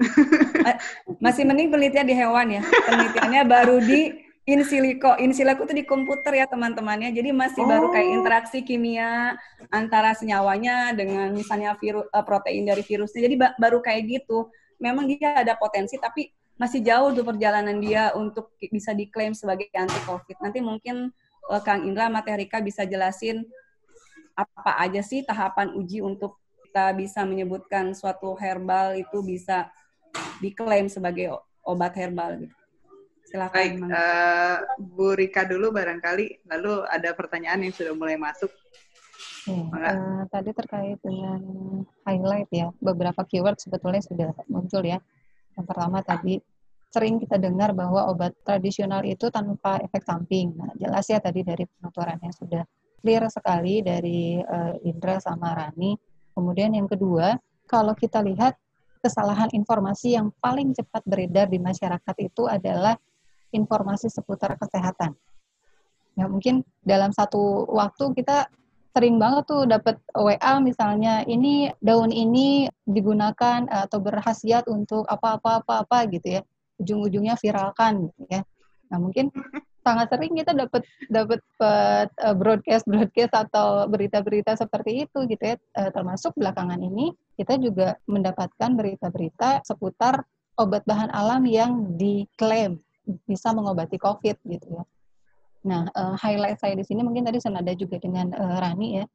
Masih 1.23 1.43
mending 1.43 1.69
penelitian 1.69 2.07
di 2.07 2.15
hewan 2.15 2.47
ya. 2.49 2.61
Penelitiannya 2.63 3.41
baru 3.43 3.77
di 3.83 4.15
in 4.47 4.63
silico. 4.63 5.15
In 5.19 5.35
silico 5.35 5.67
itu 5.67 5.75
di 5.75 5.85
komputer 5.85 6.39
ya 6.39 6.47
teman-temannya. 6.47 7.11
Jadi 7.11 7.29
masih 7.35 7.63
oh. 7.63 7.69
baru 7.69 7.87
kayak 7.91 8.07
oh. 8.07 8.15
interaksi 8.23 8.59
kimia 8.63 9.35
antara 9.69 10.15
senyawanya 10.15 10.95
dengan 10.95 11.35
misalnya 11.35 11.75
virus 11.77 12.07
uh, 12.09 12.23
protein 12.23 12.63
dari 12.65 12.81
virusnya. 12.81 13.21
Jadi 13.27 13.35
ba 13.35 13.51
baru 13.59 13.83
kayak 13.83 14.01
gitu. 14.07 14.49
Memang 14.81 15.07
dia 15.07 15.43
ada 15.43 15.55
potensi 15.55 15.95
tapi 15.99 16.31
masih 16.59 16.85
jauh 16.85 17.11
tuh 17.11 17.25
perjalanan 17.25 17.75
dia 17.81 18.13
untuk 18.15 18.55
bisa 18.59 18.95
diklaim 18.95 19.35
sebagai 19.35 19.67
anti 19.75 19.99
covid. 20.07 20.37
Nanti 20.39 20.59
mungkin 20.59 21.11
uh, 21.51 21.61
Kang 21.63 21.83
Indra 21.83 22.07
Materika 22.07 22.59
bisa 22.59 22.83
jelasin 22.83 23.43
apa 24.33 24.81
aja 24.81 25.01
sih 25.05 25.21
tahapan 25.21 25.77
uji 25.77 26.01
untuk 26.01 26.42
kita 26.73 26.89
bisa 26.97 27.21
menyebutkan 27.21 27.93
suatu 27.93 28.33
herbal 28.33 28.97
itu 28.97 29.21
bisa 29.21 29.69
diklaim 30.41 30.89
sebagai 30.89 31.37
obat 31.61 31.93
herbal 31.93 32.41
gitu. 32.41 32.55
Silakan. 33.29 33.53
Baik, 33.53 33.73
uh, 33.93 34.57
Bu 34.81 35.13
Rika 35.13 35.45
dulu 35.45 35.69
barangkali, 35.69 36.49
lalu 36.49 36.81
ada 36.89 37.13
pertanyaan 37.13 37.61
yang 37.61 37.77
sudah 37.77 37.93
mulai 37.93 38.17
masuk. 38.17 38.49
uh, 39.69 40.25
tadi 40.33 40.49
terkait 40.49 40.97
dengan 41.05 41.37
highlight 42.09 42.49
ya, 42.49 42.73
beberapa 42.81 43.21
keyword 43.21 43.61
sebetulnya 43.61 44.01
sudah 44.01 44.33
muncul 44.49 44.81
ya. 44.81 44.97
Yang 45.53 45.65
pertama 45.69 46.01
tadi 46.01 46.41
sering 46.89 47.21
kita 47.21 47.37
dengar 47.37 47.77
bahwa 47.77 48.09
obat 48.09 48.33
tradisional 48.41 49.05
itu 49.05 49.29
tanpa 49.29 49.77
efek 49.77 50.01
samping. 50.09 50.57
Nah, 50.57 50.73
jelas 50.81 51.05
ya 51.05 51.21
tadi 51.21 51.45
dari 51.45 51.69
penuturannya 51.69 52.33
sudah 52.33 52.65
clear 52.97 53.29
sekali 53.29 53.85
dari 53.85 54.41
uh, 54.41 54.73
Indra 54.81 55.21
sama 55.21 55.53
Rani 55.53 56.12
Kemudian 56.33 56.73
yang 56.73 56.89
kedua, 56.89 57.37
kalau 57.69 57.93
kita 57.93 58.21
lihat 58.25 58.57
kesalahan 58.99 59.49
informasi 59.51 60.15
yang 60.17 60.31
paling 60.41 60.73
cepat 60.73 61.03
beredar 61.05 61.47
di 61.51 61.59
masyarakat 61.59 62.15
itu 62.23 62.47
adalah 62.49 62.97
informasi 63.53 64.09
seputar 64.09 64.57
kesehatan. 64.57 65.13
Ya 66.13 66.29
mungkin 66.29 66.61
dalam 66.85 67.09
satu 67.09 67.65
waktu 67.69 68.13
kita 68.17 68.49
sering 68.93 69.17
banget 69.17 69.49
tuh 69.49 69.65
dapat 69.65 69.97
WA 70.13 70.61
misalnya 70.61 71.25
ini 71.25 71.73
daun 71.81 72.13
ini 72.13 72.69
digunakan 72.85 73.65
atau 73.65 73.97
berhasiat 73.97 74.69
untuk 74.69 75.09
apa-apa-apa-apa 75.09 76.09
gitu 76.13 76.39
ya. 76.39 76.41
Ujung-ujungnya 76.77 77.33
viralkan 77.41 78.09
gitu 78.09 78.21
ya. 78.29 78.41
Nah, 78.93 79.01
mungkin 79.01 79.33
sangat 79.83 80.07
sering 80.09 80.33
kita 80.33 80.55
dapat 80.55 80.81
dapat 81.11 81.39
uh, 81.59 82.07
broadcast 82.33 82.87
broadcast 82.87 83.33
atau 83.35 83.85
berita-berita 83.91 84.55
seperti 84.55 85.05
itu 85.05 85.19
gitu 85.27 85.43
ya. 85.43 85.55
Uh, 85.75 85.91
termasuk 85.91 86.31
belakangan 86.39 86.79
ini 86.79 87.11
kita 87.35 87.59
juga 87.59 87.99
mendapatkan 88.07 88.71
berita-berita 88.73 89.61
seputar 89.67 90.23
obat 90.57 90.87
bahan 90.87 91.11
alam 91.11 91.43
yang 91.43 91.99
diklaim 91.99 92.79
bisa 93.27 93.51
mengobati 93.51 93.99
COVID 93.99 94.37
gitu 94.47 94.67
ya. 94.79 94.83
Nah, 95.63 95.87
uh, 95.95 96.15
highlight 96.19 96.59
saya 96.59 96.75
di 96.75 96.83
sini 96.83 97.03
mungkin 97.03 97.23
tadi 97.23 97.39
senada 97.39 97.71
juga 97.75 97.99
dengan 97.99 98.31
uh, 98.35 98.59
Rani 98.59 99.03
ya, 99.03 99.05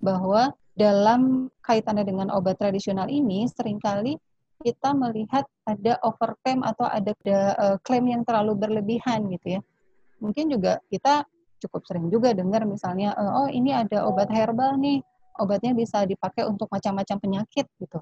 bahwa 0.00 0.52
dalam 0.72 1.52
kaitannya 1.60 2.04
dengan 2.06 2.28
obat 2.32 2.56
tradisional 2.56 3.10
ini 3.10 3.44
sering 3.50 3.76
kali 3.82 4.16
kita 4.58 4.90
melihat 4.90 5.46
ada 5.68 6.02
overclaim 6.02 6.66
atau 6.66 6.86
ada, 6.88 7.14
ada 7.22 7.38
uh, 7.54 7.76
klaim 7.84 8.10
yang 8.10 8.22
terlalu 8.26 8.58
berlebihan 8.58 9.30
gitu 9.30 9.58
ya. 9.58 9.60
Mungkin 10.18 10.50
juga 10.50 10.82
kita 10.90 11.26
cukup 11.58 11.82
sering 11.86 12.06
juga 12.10 12.34
dengar 12.34 12.62
misalnya, 12.66 13.14
uh, 13.18 13.46
oh 13.46 13.48
ini 13.50 13.74
ada 13.74 14.06
obat 14.06 14.30
herbal 14.30 14.78
nih, 14.78 15.02
obatnya 15.38 15.74
bisa 15.74 16.06
dipakai 16.06 16.46
untuk 16.46 16.70
macam-macam 16.70 17.16
penyakit 17.18 17.66
gitu 17.78 17.98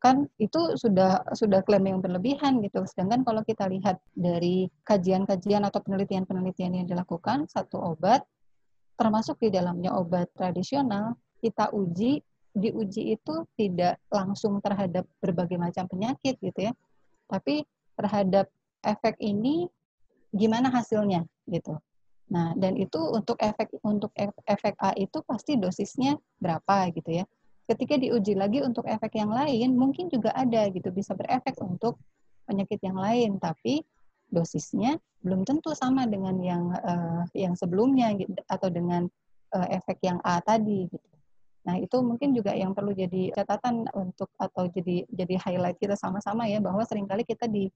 kan 0.00 0.24
itu 0.40 0.80
sudah 0.80 1.20
sudah 1.36 1.60
klaim 1.60 1.84
yang 1.84 2.00
berlebihan 2.00 2.64
gitu. 2.64 2.82
Sedangkan 2.88 3.20
kalau 3.20 3.44
kita 3.44 3.68
lihat 3.68 4.00
dari 4.16 4.66
kajian-kajian 4.88 5.60
atau 5.68 5.84
penelitian-penelitian 5.84 6.72
yang 6.82 6.86
dilakukan, 6.88 7.44
satu 7.52 7.76
obat 7.76 8.24
termasuk 8.96 9.36
di 9.44 9.52
dalamnya 9.52 9.96
obat 9.96 10.28
tradisional 10.36 11.16
kita 11.40 11.72
uji 11.72 12.20
diuji 12.52 13.16
itu 13.16 13.44
tidak 13.54 13.96
langsung 14.10 14.58
terhadap 14.60 15.06
berbagai 15.20 15.60
macam 15.60 15.84
penyakit 15.86 16.40
gitu 16.40 16.72
ya. 16.72 16.72
Tapi 17.28 17.62
terhadap 17.94 18.48
efek 18.80 19.20
ini 19.20 19.68
gimana 20.30 20.70
hasilnya 20.70 21.26
gitu. 21.50 21.78
Nah, 22.30 22.54
dan 22.54 22.78
itu 22.78 22.98
untuk 23.10 23.42
efek 23.42 23.74
untuk 23.82 24.14
efek 24.46 24.74
A 24.78 24.94
itu 24.94 25.18
pasti 25.26 25.58
dosisnya 25.58 26.14
berapa 26.38 26.90
gitu 26.94 27.10
ya 27.22 27.26
ketika 27.70 27.94
diuji 27.94 28.34
lagi 28.34 28.58
untuk 28.66 28.82
efek 28.90 29.14
yang 29.14 29.30
lain 29.30 29.78
mungkin 29.78 30.10
juga 30.10 30.34
ada 30.34 30.66
gitu 30.74 30.90
bisa 30.90 31.14
berefek 31.14 31.54
untuk 31.62 32.02
penyakit 32.50 32.82
yang 32.82 32.98
lain 32.98 33.38
tapi 33.38 33.86
dosisnya 34.26 34.98
belum 35.22 35.46
tentu 35.46 35.70
sama 35.78 36.02
dengan 36.10 36.34
yang 36.42 36.74
uh, 36.74 37.22
yang 37.30 37.54
sebelumnya 37.54 38.10
gitu, 38.18 38.34
atau 38.50 38.66
dengan 38.74 39.06
uh, 39.54 39.68
efek 39.70 40.02
yang 40.02 40.18
A 40.26 40.42
tadi 40.42 40.90
gitu. 40.90 41.06
Nah, 41.60 41.76
itu 41.76 42.00
mungkin 42.00 42.32
juga 42.32 42.56
yang 42.56 42.72
perlu 42.72 42.96
jadi 42.96 43.36
catatan 43.36 43.84
untuk 43.92 44.32
atau 44.40 44.64
jadi 44.72 45.04
jadi 45.12 45.34
highlight 45.36 45.76
kita 45.76 45.92
sama-sama 45.92 46.48
ya 46.48 46.58
bahwa 46.58 46.80
sering 46.88 47.04
kali 47.04 47.22
kita 47.22 47.46
di 47.46 47.68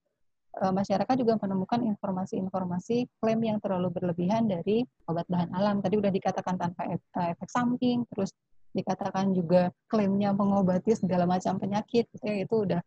masyarakat 0.60 1.14
juga 1.18 1.34
menemukan 1.42 1.82
informasi-informasi 1.82 3.10
klaim 3.18 3.40
yang 3.42 3.58
terlalu 3.58 3.90
berlebihan 3.90 4.46
dari 4.46 4.86
obat 5.10 5.26
bahan 5.26 5.50
alam. 5.50 5.82
Tadi 5.82 5.98
udah 5.98 6.12
dikatakan 6.14 6.54
tanpa 6.54 6.86
efek 7.34 7.50
samping, 7.50 8.06
terus 8.12 8.30
dikatakan 8.74 9.34
juga 9.34 9.70
klaimnya 9.90 10.34
mengobati 10.34 10.94
segala 10.94 11.26
macam 11.26 11.58
penyakit 11.58 12.06
gitu 12.14 12.24
ya. 12.24 12.36
Itu 12.46 12.66
udah 12.68 12.80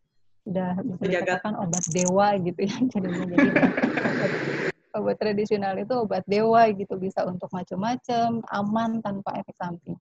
udah 0.48 0.70
bisa 0.80 1.02
dikatakan 1.04 1.52
obat 1.60 1.84
dewa 1.92 2.28
gitu 2.40 2.60
ya. 2.64 2.76
Jadi 2.96 3.06
menjadi 3.08 3.48
obat, 3.52 4.32
obat 4.96 5.16
tradisional 5.20 5.74
itu 5.76 5.94
obat 5.96 6.24
dewa 6.24 6.62
gitu. 6.72 6.94
Bisa 6.96 7.28
untuk 7.28 7.52
macam-macam 7.52 8.40
aman 8.48 8.90
tanpa 9.04 9.36
efek 9.36 9.56
samping 9.56 9.96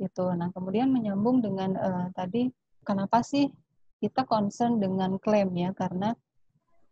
itu 0.00 0.24
nah 0.32 0.48
kemudian 0.56 0.88
menyambung 0.88 1.44
dengan 1.44 1.76
uh, 1.76 2.08
tadi 2.16 2.48
kenapa 2.88 3.20
sih 3.20 3.52
kita 4.00 4.24
concern 4.24 4.80
dengan 4.80 5.20
klaim 5.20 5.52
ya? 5.52 5.76
Karena 5.76 6.16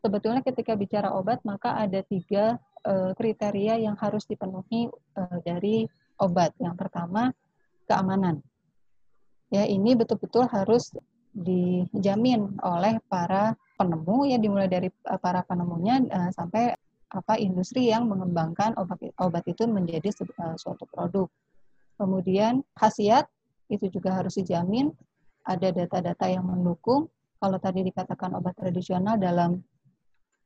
sebetulnya 0.09 0.41
ketika 0.41 0.73
bicara 0.73 1.13
obat 1.13 1.45
maka 1.45 1.77
ada 1.77 2.01
tiga 2.01 2.57
uh, 2.89 3.13
kriteria 3.13 3.77
yang 3.77 3.93
harus 4.01 4.25
dipenuhi 4.25 4.89
uh, 5.21 5.39
dari 5.45 5.85
obat 6.17 6.57
yang 6.57 6.73
pertama 6.73 7.29
keamanan. 7.85 8.41
Ya, 9.53 9.69
ini 9.69 9.93
betul-betul 9.93 10.49
harus 10.49 10.97
dijamin 11.37 12.57
oleh 12.65 13.01
para 13.13 13.53
penemu 13.77 14.33
ya 14.33 14.37
dimulai 14.41 14.67
dari 14.67 14.89
eh, 14.89 15.21
para 15.21 15.45
penemunya 15.45 16.01
uh, 16.09 16.33
sampai 16.33 16.73
apa 17.09 17.41
industri 17.41 17.89
yang 17.89 18.09
mengembangkan 18.09 18.77
obat 18.77 19.01
obat 19.21 19.45
itu 19.49 19.65
menjadi 19.69 20.13
suatu 20.57 20.85
produk. 20.89 21.29
Kemudian 21.97 22.61
khasiat 22.77 23.29
itu 23.73 23.89
juga 23.89 24.17
harus 24.21 24.37
dijamin 24.37 24.93
ada 25.45 25.73
data-data 25.73 26.29
yang 26.29 26.45
mendukung. 26.45 27.09
Kalau 27.41 27.57
tadi 27.57 27.87
dikatakan 27.87 28.37
obat 28.37 28.59
tradisional 28.61 29.17
dalam 29.17 29.65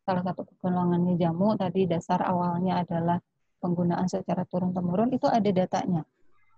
salah 0.03 0.23
satu 0.27 0.47
pengembangannya 0.59 1.15
jamu 1.19 1.55
tadi 1.55 1.87
dasar 1.87 2.23
awalnya 2.27 2.83
adalah 2.83 3.19
penggunaan 3.63 4.11
secara 4.11 4.43
turun 4.51 4.75
temurun 4.75 5.15
itu 5.15 5.31
ada 5.31 5.51
datanya 5.51 6.03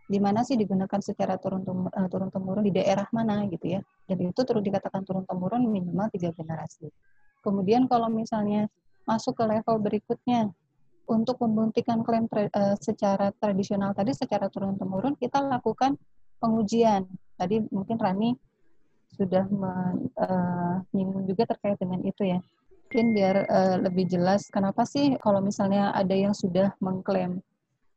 di 0.04 0.18
mana 0.20 0.44
sih 0.44 0.60
digunakan 0.60 1.00
secara 1.00 1.40
turun 1.40 1.64
uh, 1.64 2.08
turun 2.12 2.28
temurun 2.28 2.64
di 2.68 2.72
daerah 2.76 3.08
mana 3.08 3.48
gitu 3.48 3.78
ya. 3.78 3.80
Jadi 4.04 4.28
itu 4.28 4.40
terus 4.44 4.60
dikatakan 4.60 5.00
turun 5.00 5.24
temurun 5.24 5.64
minimal 5.64 6.12
tiga 6.12 6.28
generasi. 6.36 6.92
Kemudian 7.40 7.88
kalau 7.88 8.12
misalnya 8.12 8.68
masuk 9.08 9.36
ke 9.36 9.44
level 9.48 9.80
berikutnya 9.80 10.52
untuk 11.08 11.40
membuktikan 11.40 12.04
klaim 12.04 12.28
tra 12.28 12.48
uh, 12.52 12.76
secara 12.80 13.32
tradisional 13.36 13.96
tadi 13.96 14.12
secara 14.12 14.48
turun 14.52 14.76
temurun 14.76 15.16
kita 15.16 15.40
lakukan 15.40 15.96
pengujian. 16.40 17.08
Tadi 17.40 17.64
mungkin 17.72 17.96
Rani 17.96 18.36
sudah 19.16 19.48
menyinggung 19.48 21.24
uh, 21.24 21.28
juga 21.28 21.48
terkait 21.48 21.80
dengan 21.80 22.04
itu 22.04 22.28
ya. 22.28 22.44
Mungkin 22.94 23.10
biar 23.10 23.50
uh, 23.50 23.76
lebih 23.82 24.06
jelas 24.06 24.46
kenapa 24.54 24.86
sih 24.86 25.18
kalau 25.18 25.42
misalnya 25.42 25.90
ada 25.98 26.14
yang 26.14 26.30
sudah 26.30 26.70
mengklaim 26.78 27.42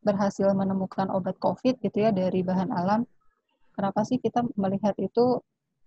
berhasil 0.02 0.50
menemukan 0.58 1.14
obat 1.14 1.38
COVID 1.38 1.78
gitu 1.86 2.02
ya 2.02 2.10
dari 2.10 2.42
bahan 2.42 2.74
alam, 2.74 3.06
kenapa 3.78 4.02
sih 4.02 4.18
kita 4.18 4.42
melihat 4.58 4.98
itu 4.98 5.38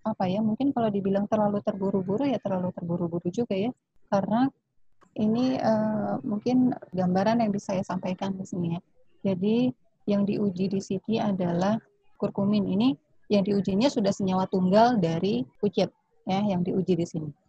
apa 0.07 0.31
ya? 0.31 0.39
Mungkin 0.39 0.71
kalau 0.71 0.87
dibilang 0.87 1.27
terlalu 1.27 1.59
terburu-buru 1.59 2.23
ya 2.23 2.39
terlalu 2.39 2.71
terburu-buru 2.71 3.27
juga 3.27 3.51
ya, 3.51 3.75
karena 4.07 4.47
ini 5.19 5.59
uh, 5.59 6.15
mungkin 6.23 6.71
gambaran 6.95 7.43
yang 7.43 7.51
bisa 7.51 7.75
saya 7.75 7.83
sampaikan 7.83 8.31
di 8.39 8.47
sini 8.47 8.79
ya. 8.79 8.81
Jadi 9.27 9.75
yang 10.07 10.23
diuji 10.23 10.71
di 10.71 10.79
sini 10.79 11.19
adalah 11.19 11.75
kurkumin 12.15 12.63
ini 12.63 12.95
yang 13.27 13.43
diujinya 13.43 13.91
sudah 13.91 14.15
senyawa 14.15 14.47
tunggal 14.47 15.03
dari 15.03 15.43
kucit 15.59 15.91
ya 16.23 16.39
yang 16.47 16.63
diuji 16.63 16.95
di 16.95 17.03
sini. 17.03 17.40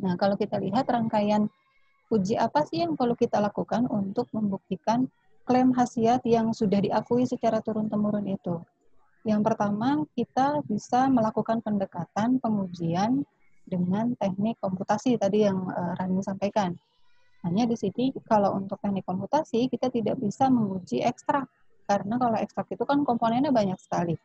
Nah, 0.00 0.16
kalau 0.16 0.34
kita 0.34 0.56
lihat 0.56 0.88
rangkaian 0.88 1.46
uji 2.10 2.34
apa 2.34 2.66
sih 2.66 2.82
yang 2.82 2.98
perlu 2.98 3.14
kita 3.14 3.38
lakukan 3.38 3.86
untuk 3.86 4.26
membuktikan 4.34 5.06
klaim 5.46 5.70
khasiat 5.70 6.24
yang 6.26 6.50
sudah 6.50 6.82
diakui 6.82 7.28
secara 7.28 7.62
turun-temurun 7.62 8.26
itu. 8.26 8.58
Yang 9.22 9.52
pertama, 9.52 10.02
kita 10.16 10.64
bisa 10.64 11.06
melakukan 11.12 11.60
pendekatan 11.60 12.40
pengujian 12.40 13.22
dengan 13.68 14.16
teknik 14.16 14.56
komputasi 14.58 15.20
tadi 15.20 15.44
yang 15.46 15.68
uh, 15.68 15.92
Rani 16.00 16.24
sampaikan. 16.24 16.72
Hanya 17.44 17.64
di 17.64 17.76
sini 17.76 18.12
kalau 18.28 18.56
untuk 18.56 18.80
teknik 18.80 19.04
komputasi 19.04 19.68
kita 19.68 19.88
tidak 19.88 20.20
bisa 20.20 20.52
menguji 20.52 21.00
ekstrak 21.00 21.48
karena 21.88 22.20
kalau 22.20 22.36
ekstrak 22.36 22.68
itu 22.68 22.84
kan 22.84 23.00
komponennya 23.06 23.48
banyak 23.48 23.80
sekali. 23.80 24.16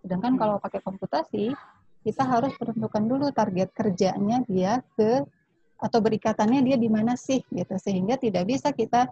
Sedangkan 0.00 0.38
kalau 0.38 0.56
pakai 0.62 0.78
komputasi 0.80 1.50
kita 2.00 2.24
harus 2.24 2.56
menentukan 2.56 3.04
dulu 3.04 3.26
target 3.32 3.68
kerjanya 3.76 4.40
dia 4.48 4.80
ke 4.96 5.24
atau 5.80 5.98
berikatannya 6.00 6.60
dia 6.64 6.76
di 6.76 6.88
mana 6.92 7.16
sih 7.16 7.40
gitu 7.48 7.74
sehingga 7.80 8.20
tidak 8.20 8.48
bisa 8.48 8.72
kita 8.72 9.08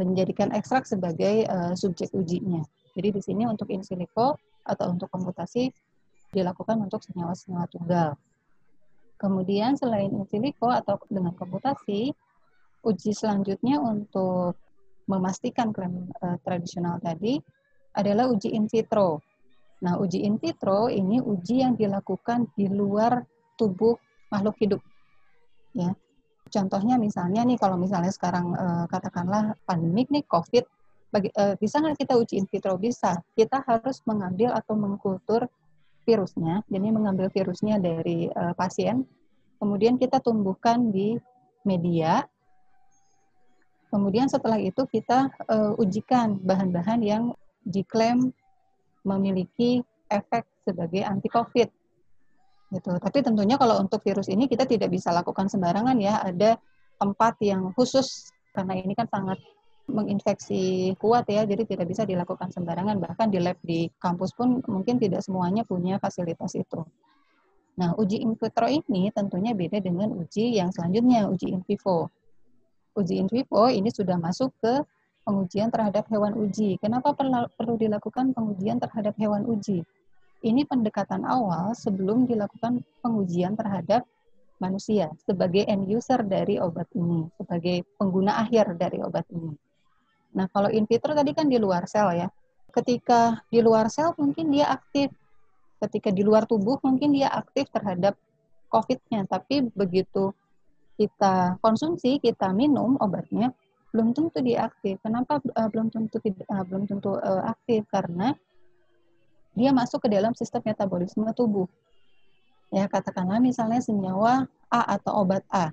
menjadikan 0.00 0.52
ekstrak 0.56 0.88
sebagai 0.88 1.44
uh, 1.48 1.72
subjek 1.76 2.12
ujinya. 2.16 2.64
Jadi 2.92 3.08
di 3.12 3.20
sini 3.20 3.44
untuk 3.48 3.68
in 3.72 3.84
silico 3.84 4.36
atau 4.64 4.92
untuk 4.92 5.08
komputasi 5.08 5.72
dilakukan 6.32 6.80
untuk 6.80 7.04
senyawa-senyawa 7.04 7.68
tunggal. 7.68 8.16
Kemudian 9.20 9.76
selain 9.76 10.12
in 10.12 10.24
silico 10.28 10.72
atau 10.72 10.96
dengan 11.08 11.36
komputasi, 11.36 12.12
uji 12.82 13.12
selanjutnya 13.12 13.78
untuk 13.80 14.56
memastikan 15.08 15.70
klaim 15.70 16.08
uh, 16.24 16.36
tradisional 16.40 16.96
tadi 17.00 17.40
adalah 17.92 18.28
uji 18.32 18.52
in 18.52 18.68
vitro. 18.68 19.20
Nah, 19.82 19.98
uji 19.98 20.22
in 20.22 20.38
vitro 20.38 20.86
ini 20.86 21.18
uji 21.18 21.66
yang 21.66 21.74
dilakukan 21.74 22.46
di 22.54 22.70
luar 22.70 23.26
tubuh 23.58 23.98
makhluk 24.30 24.54
hidup. 24.62 24.80
Ya. 25.74 25.90
Contohnya 26.52 27.00
misalnya 27.02 27.42
nih 27.42 27.58
kalau 27.58 27.74
misalnya 27.74 28.14
sekarang 28.14 28.54
uh, 28.54 28.84
katakanlah 28.86 29.58
pandemik 29.66 30.06
nih 30.14 30.22
COVID, 30.30 30.64
uh, 31.18 31.54
bisa 31.58 31.82
nggak 31.82 31.98
kita 31.98 32.14
uji 32.14 32.38
in 32.38 32.46
vitro? 32.46 32.78
Bisa. 32.78 33.18
Kita 33.34 33.66
harus 33.66 33.98
mengambil 34.06 34.54
atau 34.54 34.78
mengkultur 34.78 35.50
virusnya, 36.06 36.62
jadi 36.70 36.88
mengambil 36.90 37.30
virusnya 37.30 37.82
dari 37.82 38.30
uh, 38.30 38.54
pasien, 38.54 39.02
kemudian 39.58 39.98
kita 39.98 40.22
tumbuhkan 40.22 40.90
di 40.90 41.18
media, 41.62 42.26
kemudian 43.90 44.26
setelah 44.26 44.58
itu 44.58 44.82
kita 44.90 45.30
ujikan 45.78 46.42
bahan-bahan 46.42 46.98
yang 47.06 47.30
diklaim 47.62 48.34
memiliki 49.02 49.82
efek 50.10 50.46
sebagai 50.62 51.02
anti 51.02 51.28
COVID. 51.30 51.68
Gitu. 52.72 52.92
Tapi 52.96 53.18
tentunya 53.20 53.60
kalau 53.60 53.84
untuk 53.84 54.00
virus 54.00 54.32
ini 54.32 54.48
kita 54.48 54.64
tidak 54.64 54.88
bisa 54.88 55.12
lakukan 55.12 55.48
sembarangan 55.48 55.96
ya, 56.00 56.24
ada 56.24 56.56
tempat 56.96 57.36
yang 57.44 57.74
khusus 57.76 58.32
karena 58.56 58.78
ini 58.78 58.96
kan 58.96 59.08
sangat 59.08 59.40
menginfeksi 59.90 60.94
kuat 60.96 61.26
ya, 61.26 61.42
jadi 61.44 61.66
tidak 61.66 61.90
bisa 61.90 62.06
dilakukan 62.06 62.48
sembarangan. 62.48 62.96
Bahkan 63.02 63.28
di 63.28 63.38
lab 63.42 63.58
di 63.60 63.90
kampus 63.98 64.32
pun 64.32 64.62
mungkin 64.64 64.96
tidak 64.96 65.20
semuanya 65.20 65.66
punya 65.66 65.98
fasilitas 65.98 66.54
itu. 66.54 66.80
Nah, 67.76 67.96
uji 67.96 68.20
in 68.20 68.36
vitro 68.36 68.68
ini 68.68 69.08
tentunya 69.12 69.56
beda 69.56 69.80
dengan 69.80 70.12
uji 70.12 70.60
yang 70.60 70.68
selanjutnya, 70.72 71.28
uji 71.28 71.56
in 71.56 71.64
vivo. 71.64 72.12
Uji 72.92 73.20
in 73.20 73.28
vivo 73.32 73.64
ini 73.72 73.88
sudah 73.88 74.20
masuk 74.20 74.52
ke 74.60 74.84
pengujian 75.22 75.70
terhadap 75.70 76.06
hewan 76.10 76.34
uji. 76.34 76.78
Kenapa 76.82 77.14
perlu 77.14 77.74
dilakukan 77.78 78.34
pengujian 78.34 78.82
terhadap 78.82 79.14
hewan 79.18 79.46
uji? 79.46 79.86
Ini 80.42 80.66
pendekatan 80.66 81.22
awal 81.22 81.70
sebelum 81.78 82.26
dilakukan 82.26 82.82
pengujian 82.98 83.54
terhadap 83.54 84.02
manusia 84.58 85.10
sebagai 85.22 85.66
end 85.66 85.86
user 85.86 86.22
dari 86.22 86.58
obat 86.58 86.86
ini, 86.94 87.26
sebagai 87.38 87.86
pengguna 87.98 88.42
akhir 88.42 88.74
dari 88.78 89.02
obat 89.02 89.26
ini. 89.30 89.54
Nah, 90.34 90.46
kalau 90.50 90.70
in 90.70 90.86
vitro 90.86 91.14
tadi 91.14 91.30
kan 91.34 91.46
di 91.46 91.58
luar 91.62 91.86
sel 91.86 92.14
ya. 92.14 92.28
Ketika 92.72 93.42
di 93.52 93.62
luar 93.62 93.90
sel 93.90 94.14
mungkin 94.18 94.50
dia 94.50 94.70
aktif. 94.70 95.10
Ketika 95.82 96.14
di 96.14 96.22
luar 96.22 96.46
tubuh 96.46 96.78
mungkin 96.82 97.14
dia 97.14 97.30
aktif 97.30 97.70
terhadap 97.70 98.18
COVID-nya. 98.70 99.26
Tapi 99.26 99.66
begitu 99.74 100.30
kita 100.96 101.58
konsumsi, 101.58 102.22
kita 102.22 102.54
minum 102.54 102.94
obatnya, 103.02 103.50
belum 103.92 104.16
tentu 104.16 104.40
dia 104.40 104.66
aktif. 104.66 104.96
Kenapa 105.04 105.38
uh, 105.38 105.68
belum 105.68 105.92
tentu 105.92 106.16
uh, 106.18 106.64
belum 106.64 106.88
tentu 106.88 107.20
uh, 107.20 107.44
aktif? 107.52 107.84
Karena 107.92 108.32
dia 109.52 109.70
masuk 109.70 110.08
ke 110.08 110.08
dalam 110.08 110.32
sistem 110.32 110.64
metabolisme 110.64 111.28
tubuh. 111.36 111.68
Ya, 112.72 112.88
katakanlah 112.88 113.36
misalnya 113.36 113.84
senyawa 113.84 114.48
A 114.72 114.96
atau 114.96 115.20
obat 115.20 115.44
A 115.52 115.68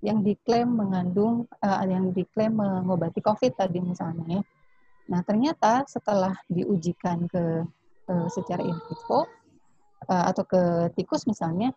yang 0.00 0.24
diklaim 0.24 0.72
mengandung 0.72 1.44
uh, 1.60 1.84
yang 1.84 2.08
diklaim 2.16 2.56
mengobati 2.56 3.20
COVID 3.20 3.52
tadi 3.52 3.84
misalnya. 3.84 4.40
Nah 5.12 5.20
ternyata 5.26 5.84
setelah 5.84 6.32
diujikan 6.48 7.28
ke 7.28 7.68
uh, 8.08 8.28
secara 8.32 8.64
in 8.64 8.78
vitro 8.88 9.28
uh, 10.08 10.24
atau 10.32 10.44
ke 10.48 10.62
tikus 10.96 11.28
misalnya, 11.28 11.74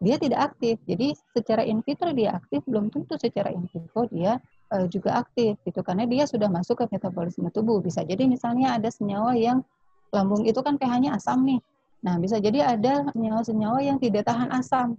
dia 0.00 0.16
tidak 0.16 0.54
aktif. 0.54 0.80
Jadi 0.88 1.12
secara 1.36 1.66
in 1.66 1.84
vitro 1.84 2.08
dia 2.16 2.38
aktif, 2.38 2.64
belum 2.64 2.88
tentu 2.88 3.20
secara 3.20 3.50
in 3.52 3.66
vivo 3.68 4.08
dia 4.08 4.40
uh, 4.74 4.86
juga 4.90 5.22
aktif 5.22 5.54
gitu 5.62 5.80
karena 5.86 6.04
dia 6.10 6.26
sudah 6.26 6.50
masuk 6.50 6.82
ke 6.82 6.98
metabolisme 6.98 7.46
tubuh. 7.54 7.78
Bisa 7.78 8.02
jadi 8.02 8.26
misalnya 8.26 8.74
ada 8.74 8.90
senyawa 8.90 9.38
yang 9.38 9.62
lambung 10.10 10.42
itu 10.42 10.58
kan 10.60 10.74
pH-nya 10.74 11.14
asam 11.14 11.46
nih. 11.46 11.62
Nah, 12.04 12.20
bisa 12.20 12.36
jadi 12.36 12.76
ada 12.76 13.08
senyawa-senyawa 13.16 13.80
yang 13.80 13.96
tidak 13.96 14.28
tahan 14.28 14.52
asam. 14.52 14.98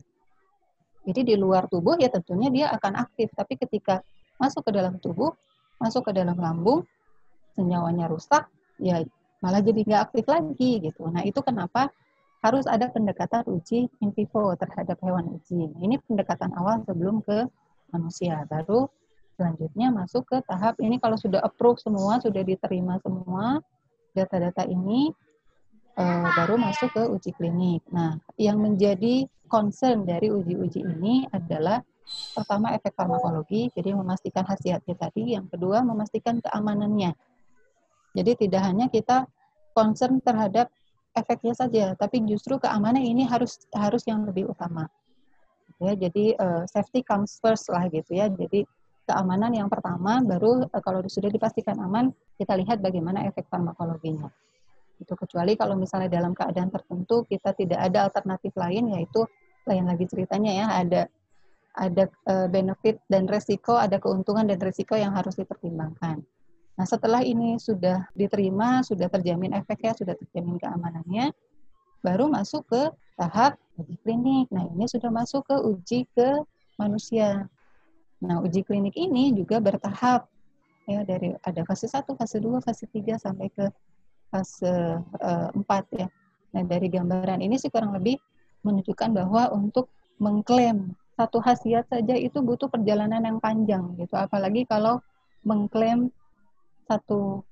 Jadi 1.06 1.22
di 1.22 1.36
luar 1.38 1.70
tubuh 1.70 1.94
ya 2.02 2.10
tentunya 2.10 2.50
dia 2.50 2.66
akan 2.74 2.98
aktif, 2.98 3.30
tapi 3.38 3.62
ketika 3.62 4.02
masuk 4.42 4.66
ke 4.66 4.72
dalam 4.74 4.98
tubuh, 4.98 5.30
masuk 5.78 6.10
ke 6.10 6.12
dalam 6.18 6.34
lambung, 6.34 6.82
senyawanya 7.54 8.10
rusak, 8.10 8.50
ya 8.82 9.06
malah 9.38 9.62
jadi 9.62 9.86
nggak 9.86 10.02
aktif 10.10 10.26
lagi 10.26 10.82
gitu. 10.82 11.06
Nah 11.06 11.22
itu 11.22 11.38
kenapa 11.46 11.94
harus 12.42 12.66
ada 12.66 12.90
pendekatan 12.90 13.46
uji 13.46 13.86
in 14.02 14.10
vivo 14.14 14.54
terhadap 14.58 14.98
hewan 15.06 15.30
uji. 15.38 15.70
Nah, 15.70 15.82
ini 15.82 16.02
pendekatan 16.02 16.54
awal 16.58 16.82
sebelum 16.86 17.22
ke 17.22 17.46
manusia. 17.94 18.46
Baru 18.50 18.90
selanjutnya 19.36 19.92
masuk 19.92 20.24
ke 20.26 20.38
tahap 20.48 20.80
ini 20.80 20.98
kalau 20.98 21.20
sudah 21.20 21.44
approve 21.44 21.80
semua, 21.80 22.18
sudah 22.24 22.42
diterima 22.42 22.98
semua 23.04 23.60
data-data 24.16 24.64
ini, 24.66 25.12
uh, 26.00 26.28
baru 26.40 26.56
masuk 26.56 26.90
ke 26.96 27.04
uji 27.04 27.32
klinik. 27.36 27.84
Nah, 27.92 28.16
yang 28.40 28.64
menjadi 28.64 29.28
concern 29.52 30.08
dari 30.08 30.32
uji-uji 30.32 30.82
ini 30.82 31.28
adalah 31.30 31.84
pertama 32.34 32.72
efek 32.74 32.96
farmakologi, 32.96 33.70
jadi 33.76 33.92
memastikan 33.92 34.48
khasiatnya 34.48 34.96
tadi. 34.96 35.36
Yang 35.36 35.52
kedua, 35.58 35.84
memastikan 35.84 36.40
keamanannya. 36.40 37.12
Jadi 38.16 38.32
tidak 38.48 38.62
hanya 38.64 38.88
kita 38.88 39.28
concern 39.76 40.24
terhadap 40.24 40.72
efeknya 41.12 41.54
saja, 41.56 41.86
tapi 42.00 42.24
justru 42.24 42.56
keamanan 42.56 43.04
ini 43.04 43.28
harus 43.28 43.60
harus 43.76 44.04
yang 44.08 44.24
lebih 44.24 44.52
utama. 44.52 44.88
Ya, 45.84 45.92
jadi 45.92 46.40
uh, 46.40 46.64
safety 46.72 47.04
comes 47.04 47.36
first 47.44 47.68
lah 47.68 47.92
gitu 47.92 48.16
ya. 48.16 48.32
Jadi 48.32 48.64
keamanan 49.06 49.54
yang 49.54 49.70
pertama, 49.70 50.20
baru 50.22 50.66
uh, 50.68 50.82
kalau 50.84 51.06
sudah 51.06 51.30
dipastikan 51.30 51.78
aman, 51.80 52.12
kita 52.36 52.58
lihat 52.58 52.82
bagaimana 52.82 53.26
efek 53.30 53.48
farmakologinya. 53.48 54.28
Itu 55.00 55.14
kecuali 55.16 55.56
kalau 55.56 55.76
misalnya 55.78 56.10
dalam 56.10 56.32
keadaan 56.32 56.72
tertentu 56.72 57.28
kita 57.28 57.52
tidak 57.54 57.80
ada 57.80 58.08
alternatif 58.08 58.56
lain 58.56 58.96
yaitu 58.96 59.28
lain 59.68 59.86
lagi 59.90 60.06
ceritanya 60.08 60.52
ya 60.56 60.68
ada 60.72 61.02
ada 61.76 62.08
uh, 62.32 62.48
benefit 62.48 63.04
dan 63.12 63.28
resiko, 63.28 63.76
ada 63.76 64.00
keuntungan 64.00 64.48
dan 64.48 64.60
resiko 64.64 64.96
yang 64.96 65.12
harus 65.12 65.36
dipertimbangkan. 65.36 66.24
Nah, 66.76 66.86
setelah 66.88 67.24
ini 67.24 67.60
sudah 67.60 68.08
diterima, 68.16 68.84
sudah 68.84 69.08
terjamin 69.12 69.56
efeknya, 69.56 69.96
sudah 69.96 70.16
terjamin 70.16 70.60
keamanannya, 70.60 71.32
baru 72.04 72.32
masuk 72.32 72.68
ke 72.68 72.82
tahap 73.20 73.60
uji 73.80 73.96
klinik. 74.04 74.48
Nah, 74.52 74.68
ini 74.72 74.88
sudah 74.88 75.12
masuk 75.12 75.48
ke 75.48 75.56
uji 75.56 76.00
ke 76.16 76.44
manusia. 76.80 77.48
Nah, 78.24 78.40
uji 78.40 78.64
klinik 78.64 78.96
ini 78.96 79.36
juga 79.36 79.60
bertahap 79.60 80.32
ya 80.86 81.02
dari 81.04 81.34
ada 81.44 81.62
fase 81.66 81.90
1, 81.90 82.06
fase 82.16 82.38
2, 82.40 82.62
fase 82.64 82.86
3 82.88 83.18
sampai 83.20 83.48
ke 83.52 83.66
fase 84.30 84.70
uh, 85.20 85.50
eh, 85.52 85.98
4 85.98 86.00
ya. 86.00 86.08
Nah, 86.56 86.64
dari 86.64 86.88
gambaran 86.88 87.44
ini 87.44 87.60
sih 87.60 87.68
kurang 87.68 87.92
lebih 87.92 88.16
menunjukkan 88.64 89.12
bahwa 89.12 89.52
untuk 89.52 89.92
mengklaim 90.18 90.96
satu 91.16 91.40
khasiat 91.40 91.88
saja 91.88 92.16
itu 92.16 92.40
butuh 92.40 92.68
perjalanan 92.68 93.24
yang 93.24 93.40
panjang 93.40 93.96
gitu. 94.00 94.16
Apalagi 94.16 94.68
kalau 94.68 95.00
mengklaim 95.44 96.12
satu 96.88 97.44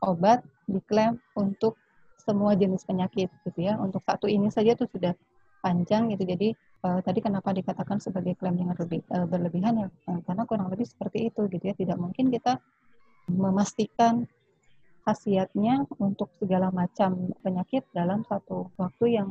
obat 0.00 0.40
diklaim 0.68 1.20
untuk 1.36 1.76
semua 2.20 2.56
jenis 2.56 2.84
penyakit 2.84 3.28
gitu 3.48 3.60
ya. 3.60 3.76
Untuk 3.76 4.04
satu 4.04 4.28
ini 4.28 4.48
saja 4.48 4.72
itu 4.76 4.84
sudah 4.88 5.12
panjang 5.60 6.10
gitu. 6.12 6.24
Jadi 6.24 6.48
uh, 6.84 7.00
tadi 7.04 7.20
kenapa 7.20 7.52
dikatakan 7.52 8.00
sebagai 8.00 8.36
klaim 8.36 8.56
yang 8.58 8.72
lebih, 8.74 9.04
uh, 9.12 9.28
berlebihan 9.28 9.86
ya 9.86 9.88
uh, 10.10 10.20
karena 10.24 10.42
kurang 10.48 10.68
lebih 10.72 10.88
seperti 10.88 11.30
itu 11.30 11.46
gitu 11.48 11.64
ya. 11.64 11.74
Tidak 11.76 11.98
mungkin 12.00 12.32
kita 12.32 12.58
memastikan 13.30 14.26
khasiatnya 15.04 15.88
untuk 16.00 16.28
segala 16.36 16.68
macam 16.74 17.32
penyakit 17.40 17.86
dalam 17.96 18.26
satu 18.28 18.68
waktu 18.76 19.20
yang 19.20 19.28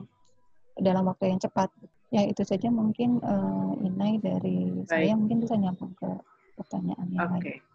dalam 0.79 1.05
waktu 1.05 1.35
yang 1.35 1.39
cepat. 1.41 1.69
Ya 2.09 2.25
itu 2.25 2.41
saja 2.41 2.73
mungkin 2.73 3.21
uh, 3.21 3.77
Inai 3.85 4.17
dari 4.17 4.81
Baik. 4.81 4.89
saya 4.89 5.13
mungkin 5.13 5.45
bisa 5.45 5.53
nyambung 5.53 5.93
ke 5.93 6.09
pertanyaan 6.57 7.07
yang 7.13 7.29
okay. 7.37 7.61
lain. 7.61 7.68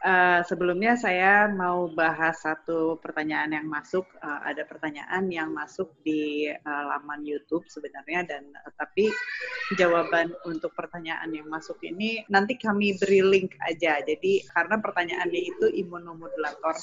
Uh, 0.00 0.40
sebelumnya 0.48 0.96
saya 0.96 1.44
mau 1.44 1.84
bahas 1.92 2.40
satu 2.40 2.96
pertanyaan 3.04 3.52
yang 3.52 3.68
masuk. 3.68 4.08
Uh, 4.24 4.40
ada 4.48 4.64
pertanyaan 4.64 5.28
yang 5.28 5.52
masuk 5.52 5.92
di 6.00 6.48
uh, 6.48 6.84
laman 6.88 7.20
YouTube 7.20 7.68
sebenarnya 7.68 8.24
dan 8.24 8.48
uh, 8.64 8.72
tapi 8.80 9.12
jawaban 9.76 10.32
untuk 10.48 10.72
pertanyaan 10.72 11.28
yang 11.36 11.44
masuk 11.52 11.76
ini 11.84 12.24
nanti 12.32 12.56
kami 12.56 12.96
beri 12.96 13.20
link 13.20 13.52
aja. 13.60 14.00
Jadi 14.00 14.40
karena 14.48 14.80
pertanyaannya 14.80 15.42
itu 15.44 15.68
imunomodulator 15.68 16.80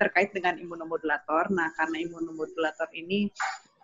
terkait 0.00 0.32
dengan 0.32 0.56
imunomodulator. 0.56 1.52
Nah 1.52 1.68
karena 1.76 2.00
imunomodulator 2.00 2.88
ini 2.96 3.28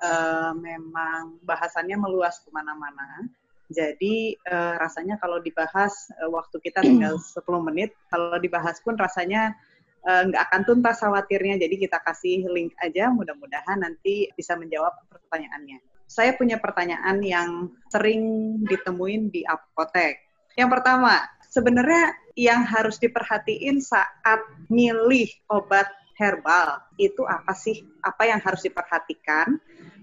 uh, 0.00 0.56
memang 0.56 1.36
bahasannya 1.44 2.00
meluas 2.00 2.40
ke 2.40 2.48
mana-mana 2.48 3.28
jadi 3.70 4.35
uh, 4.50 4.74
rasanya 4.83 5.14
kalau 5.22 5.38
dibahas 5.38 6.11
uh, 6.18 6.26
waktu 6.26 6.59
kita 6.59 6.83
tinggal 6.83 7.14
10 7.22 7.46
menit, 7.70 7.94
kalau 8.11 8.35
dibahas 8.42 8.83
pun 8.83 8.98
rasanya 8.98 9.54
nggak 10.00 10.42
uh, 10.42 10.46
akan 10.50 10.61
tuntas 10.66 10.98
khawatirnya. 10.98 11.61
Jadi 11.62 11.87
kita 11.87 12.02
kasih 12.02 12.50
link 12.50 12.74
aja, 12.83 13.14
mudah-mudahan 13.14 13.78
nanti 13.78 14.26
bisa 14.35 14.59
menjawab 14.59 14.90
pertanyaannya. 15.06 15.78
Saya 16.11 16.35
punya 16.35 16.59
pertanyaan 16.59 17.22
yang 17.22 17.70
sering 17.87 18.22
ditemuin 18.66 19.30
di 19.30 19.46
apotek. 19.46 20.18
Yang 20.59 20.70
pertama, 20.74 21.22
sebenarnya 21.46 22.18
yang 22.35 22.66
harus 22.66 22.98
diperhatiin 22.98 23.78
saat 23.78 24.42
milih 24.66 25.30
obat 25.46 25.87
herbal 26.20 26.85
itu 27.00 27.24
apa 27.24 27.56
sih? 27.56 27.80
Apa 28.04 28.28
yang 28.28 28.44
harus 28.44 28.61
diperhatikan? 28.61 29.56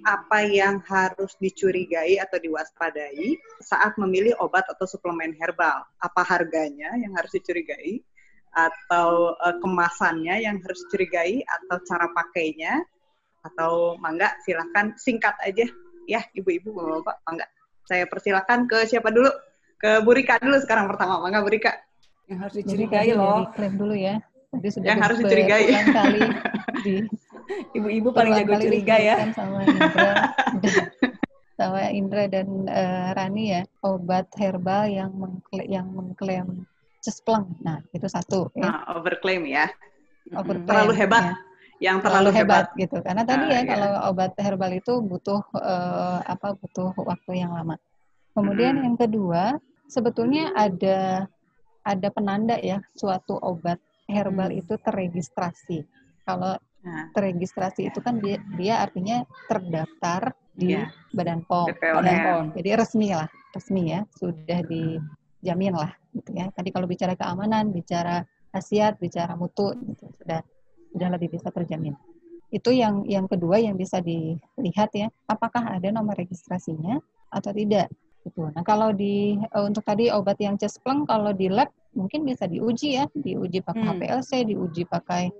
apa 0.07 0.39
yang 0.47 0.79
harus 0.87 1.35
dicurigai 1.35 2.15
atau 2.23 2.39
diwaspadai 2.39 3.35
saat 3.59 3.99
memilih 3.99 4.39
obat 4.39 4.63
atau 4.71 4.87
suplemen 4.87 5.35
herbal. 5.35 5.83
Apa 5.99 6.23
harganya 6.23 6.95
yang 6.95 7.11
harus 7.17 7.35
dicurigai, 7.35 7.99
atau 8.55 9.35
uh, 9.35 9.55
kemasannya 9.59 10.47
yang 10.47 10.63
harus 10.63 10.79
dicurigai, 10.87 11.43
atau 11.43 11.77
cara 11.83 12.07
pakainya, 12.15 12.79
atau 13.43 13.99
mangga 13.99 14.31
silahkan 14.47 14.95
singkat 14.95 15.35
aja. 15.43 15.67
Ya 16.07 16.23
ibu-ibu 16.31 16.71
bapak-bapak 16.71 17.15
mangga 17.27 17.45
saya 17.83 18.07
persilakan 18.07 18.63
ke 18.63 18.87
siapa 18.87 19.11
dulu? 19.11 19.27
Ke 19.77 19.99
Burika 20.01 20.39
dulu 20.39 20.55
sekarang 20.63 20.87
pertama. 20.87 21.19
Mangga 21.19 21.43
Burika? 21.43 21.75
Yang 22.31 22.39
harus 22.43 22.55
dicurigai 22.63 23.11
loh. 23.11 23.51
klaim 23.51 23.75
dulu 23.75 23.95
ya 23.95 24.23
Tadi 24.47 24.67
sudah 24.71 24.87
yang 24.87 25.01
harus 25.03 25.17
dicurigai 25.19 25.65
kali 25.91 26.21
di 26.85 26.95
ibu-ibu 27.75 28.09
paling 28.15 28.33
jago 28.43 28.53
curiga 28.59 28.95
ya 28.95 29.15
sama 29.35 29.63
Indra 29.67 30.13
sama 31.59 31.79
Indra 31.91 32.23
dan 32.31 32.47
uh, 32.67 33.11
Rani 33.11 33.43
ya 33.59 33.61
obat 33.83 34.31
herbal 34.39 34.87
yang 34.87 35.11
mengkla 35.15 35.63
yang 35.67 35.87
mengklaim 35.91 36.63
cespleng 37.03 37.59
nah 37.59 37.83
itu 37.91 38.07
satu 38.07 38.51
ya. 38.55 38.71
nah, 38.71 38.79
overclaim 38.95 39.43
ya 39.47 39.67
overclaim, 40.31 40.67
terlalu 40.67 40.93
hebat 40.95 41.25
ya 41.27 41.35
yang 41.77 42.01
terlalu, 42.01 42.33
terlalu 42.33 42.41
hebat. 42.41 42.65
hebat 42.73 42.81
gitu. 42.81 42.97
Karena 43.05 43.21
tadi 43.21 43.45
ya 43.53 43.61
iya. 43.61 43.69
kalau 43.69 43.91
obat 44.09 44.33
herbal 44.41 44.71
itu 44.73 44.93
butuh 44.97 45.41
uh, 45.61 46.19
apa 46.25 46.57
butuh 46.57 46.89
waktu 47.05 47.45
yang 47.45 47.53
lama. 47.53 47.77
Kemudian 48.33 48.81
hmm. 48.81 48.85
yang 48.85 48.95
kedua, 48.97 49.43
sebetulnya 49.85 50.53
ada 50.57 51.29
ada 51.85 52.07
penanda 52.09 52.57
ya 52.59 52.81
suatu 52.97 53.37
obat 53.39 53.77
herbal 54.07 54.49
hmm. 54.51 54.61
itu 54.63 54.73
terregistrasi. 54.79 55.79
Kalau 56.23 56.55
nah. 56.83 57.05
terregistrasi 57.15 57.91
itu 57.91 57.99
kan 58.03 58.19
dia, 58.19 58.39
dia 58.55 58.83
artinya 58.83 59.23
terdaftar 59.47 60.35
di 60.57 60.73
yeah. 60.73 60.89
Badan 61.13 61.45
POM. 61.45 61.69
Badan 61.77 62.17
POM. 62.25 62.45
Jadi 62.57 62.69
resmi 62.73 63.13
lah, 63.13 63.29
resmi 63.53 63.93
ya, 63.93 64.01
sudah 64.17 64.59
dijamin 64.65 65.75
lah 65.77 65.91
gitu 66.17 66.33
ya. 66.33 66.49
Tadi 66.49 66.69
kalau 66.73 66.89
bicara 66.89 67.13
keamanan, 67.13 67.69
bicara 67.69 68.25
khasiat, 68.51 68.97
bicara 68.97 69.37
mutu 69.37 69.77
gitu, 69.85 70.09
sudah 70.17 70.41
sudah 70.91 71.07
lebih 71.13 71.37
bisa 71.37 71.53
terjamin. 71.53 71.93
Itu 72.49 72.73
yang 72.73 73.05
yang 73.05 73.29
kedua 73.29 73.61
yang 73.61 73.77
bisa 73.77 74.01
dilihat 74.01 74.89
ya, 74.97 75.07
apakah 75.29 75.77
ada 75.77 75.93
nomor 75.93 76.17
registrasinya 76.17 76.97
atau 77.29 77.53
tidak. 77.53 77.91
Gitu. 78.25 78.43
Nah 78.43 78.63
kalau 78.65 78.91
di 78.91 79.39
uh, 79.55 79.63
untuk 79.63 79.87
tadi 79.87 80.11
obat 80.11 80.35
yang 80.41 80.59
cespleng 80.59 81.07
kalau 81.07 81.31
di 81.31 81.47
lab 81.47 81.71
mungkin 81.97 82.21
bisa 82.29 82.45
diuji 82.45 83.01
ya, 83.01 83.09
diuji 83.17 83.65
pakai 83.65 83.81
hmm. 83.81 83.91
HPLC, 83.97 84.31
diuji 84.45 84.85
pakai 84.85 85.33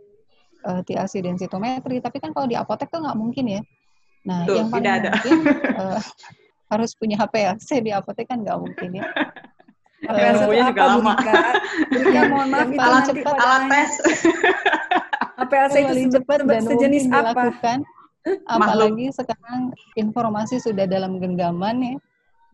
uh, 0.66 0.82
eh, 0.82 0.82
TLC 0.82 1.22
densitometri. 1.22 2.02
Tapi 2.02 2.18
kan 2.18 2.34
kalau 2.34 2.50
di 2.50 2.58
apotek 2.58 2.90
tuh 2.90 3.06
nggak 3.06 3.18
mungkin 3.18 3.46
ya. 3.46 3.62
Nah 4.26 4.44
Tuh, 4.50 4.58
yang 4.58 4.74
paling 4.74 4.90
ada. 4.90 5.14
mungkin 5.14 5.38
uh, 5.78 6.02
harus 6.74 6.92
punya 6.98 7.16
HPLC 7.22 7.86
di 7.86 7.92
apotek 7.94 8.26
kan 8.26 8.42
nggak 8.42 8.58
mungkin 8.58 8.90
ya. 8.98 9.06
HPLC 10.10 10.42
uh, 10.42 10.50
juga 10.74 10.84
lama. 10.94 11.14
Burika, 11.90 12.22
mohon 12.30 12.48
maaf, 12.54 12.70
alat 12.70 13.04
cepat, 13.10 13.36
alat 13.38 13.64
tes. 13.70 13.92
HPLC 15.42 15.76
itu 15.86 16.18
cepat 16.18 16.46
dan 16.46 16.64
sejenis 16.66 17.04
apa? 17.10 17.34
Dilakukan, 17.34 17.78
apalagi 18.46 19.06
sekarang 19.14 19.74
informasi 19.98 20.62
sudah 20.62 20.86
dalam 20.86 21.18
genggaman 21.18 21.78
ya. 21.82 21.96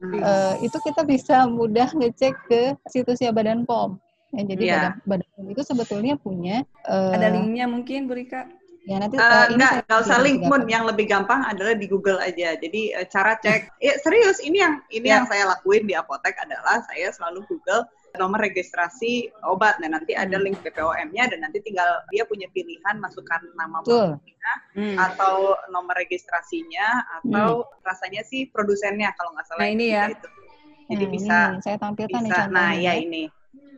Uh, 0.04 0.60
itu 0.60 0.76
kita 0.84 1.08
bisa 1.08 1.48
mudah 1.48 1.88
ngecek 1.96 2.36
ke 2.52 2.62
situsnya 2.92 3.32
Badan 3.32 3.63
POM. 3.63 3.96
Ya, 4.36 4.44
jadi 4.50 4.63
yeah. 4.66 4.76
badan, 5.08 5.24
badan 5.24 5.30
POM 5.32 5.46
itu 5.56 5.62
sebetulnya 5.63 6.13
punya 6.20 6.68
uh, 6.89 7.16
ada 7.16 7.32
linknya 7.32 7.72
mungkin 7.72 8.12
Bu 8.12 8.20
Rika? 8.20 8.50
Ya 8.84 9.00
nanti 9.00 9.16
uh, 9.16 9.24
uh, 9.24 9.48
enggak, 9.48 9.88
enggak 9.88 10.00
usah 10.04 10.20
link 10.20 10.44
pun. 10.44 10.68
Yang 10.68 10.84
lebih 10.92 11.06
gampang 11.08 11.48
adalah 11.48 11.72
di 11.72 11.88
Google 11.88 12.20
aja. 12.20 12.52
Jadi 12.60 12.92
uh, 13.00 13.08
cara 13.08 13.39
cek, 13.39 13.80
ya 13.80 13.96
serius 14.04 14.44
ini 14.44 14.60
yang 14.60 14.84
ini 14.92 15.08
yeah. 15.08 15.24
yang 15.24 15.26
saya 15.32 15.44
lakuin 15.56 15.88
di 15.88 15.96
apotek 15.96 16.36
adalah 16.36 16.84
saya 16.92 17.08
selalu 17.16 17.48
Google 17.48 17.88
nomor 18.17 18.39
registrasi 18.45 19.30
obat. 19.45 19.82
Nah, 19.82 19.89
nanti 19.89 20.13
ada 20.13 20.38
hmm. 20.38 20.45
link 20.45 20.58
BPOM-nya 20.62 21.34
dan 21.34 21.39
nanti 21.41 21.60
tinggal 21.65 22.06
dia 22.13 22.23
punya 22.30 22.45
pilihan 22.54 23.02
masukkan 23.02 23.41
nama 23.58 23.82
produknya 23.82 24.54
hmm. 24.78 24.97
atau 25.02 25.58
nomor 25.73 25.97
registrasinya 25.97 27.02
atau 27.21 27.65
hmm. 27.65 27.82
rasanya 27.82 28.21
sih 28.26 28.45
produsennya 28.54 29.10
kalau 29.17 29.34
nggak 29.34 29.45
salah. 29.49 29.62
Nah, 29.65 29.69
ini 29.73 29.86
ya. 29.89 30.06
Itu. 30.13 30.28
Jadi 30.84 31.06
nah, 31.08 31.12
bisa 31.15 31.38
ini 31.58 31.63
saya 31.63 31.78
tampilkan 31.80 32.21
bisa, 32.28 32.41
nih 32.45 32.54
Nah, 32.54 32.71
ya 32.78 32.93
ini. 32.99 33.23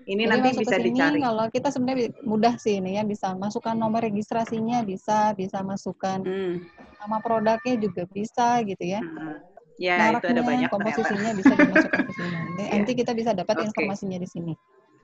Ini 0.05 0.21
Jadi 0.21 0.31
nanti 0.37 0.49
bisa 0.61 0.77
sini, 0.77 0.85
dicari. 0.93 1.17
Kalau 1.17 1.45
kita 1.49 1.69
sebenarnya 1.73 2.07
mudah 2.21 2.53
sih 2.61 2.77
ini 2.77 3.01
ya 3.01 3.03
bisa 3.07 3.33
masukkan 3.33 3.73
nomor 3.73 4.05
registrasinya 4.05 4.85
bisa, 4.85 5.33
bisa 5.33 5.65
masukkan 5.65 6.21
hmm. 6.21 6.61
nama 7.01 7.17
produknya 7.23 7.73
juga 7.81 8.05
bisa 8.05 8.61
gitu 8.61 8.83
ya. 8.85 9.01
Hmm. 9.01 9.54
Ya, 9.75 9.99
Maraknya, 9.99 10.19
itu 10.19 10.27
ada 10.31 10.43
banyak 10.47 10.69
komposisinya 10.71 11.31
ternyata. 11.35 11.39
bisa 11.39 11.53
dimasukkan 11.59 12.01
ke 12.07 12.13
sini. 12.15 12.35
Nanti 12.73 12.91
kita 12.95 13.11
bisa 13.11 13.31
dapat 13.35 13.55
okay. 13.59 13.65
informasinya 13.67 14.17
di 14.23 14.29
sini. 14.29 14.53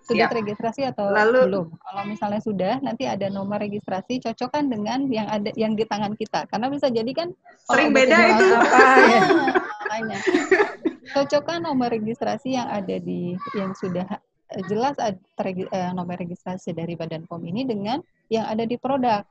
Sudah 0.02 0.26
Siap. 0.26 0.32
terregistrasi 0.34 0.82
atau 0.90 1.14
Lalu, 1.14 1.42
belum? 1.46 1.68
Kalau 1.78 2.04
misalnya 2.10 2.42
sudah, 2.42 2.74
nanti 2.82 3.06
ada 3.06 3.30
nomor 3.30 3.62
registrasi 3.62 4.18
cocokkan 4.18 4.66
dengan 4.66 5.06
yang 5.14 5.30
ada 5.30 5.54
yang 5.54 5.78
di 5.78 5.86
tangan 5.86 6.18
kita. 6.18 6.50
Karena 6.50 6.74
bisa 6.74 6.90
jadi 6.90 7.12
kan 7.14 7.30
sering 7.70 7.94
beda 7.94 8.18
itu. 8.18 8.46
Apa, 8.58 8.82
ya. 9.14 9.22
Makanya. 9.62 10.18
Cocokkan 11.12 11.60
nomor 11.62 11.94
registrasi 11.94 12.58
yang 12.58 12.66
ada 12.72 12.98
di 12.98 13.38
yang 13.54 13.78
sudah 13.78 14.08
jelas 14.68 14.98
uh, 15.00 15.92
nomor 15.96 16.18
registrasi 16.20 16.76
dari 16.76 16.98
Badan 16.98 17.24
POM 17.30 17.44
ini 17.48 17.64
dengan 17.64 18.02
yang 18.28 18.50
ada 18.50 18.66
di 18.66 18.76
produk. 18.76 19.24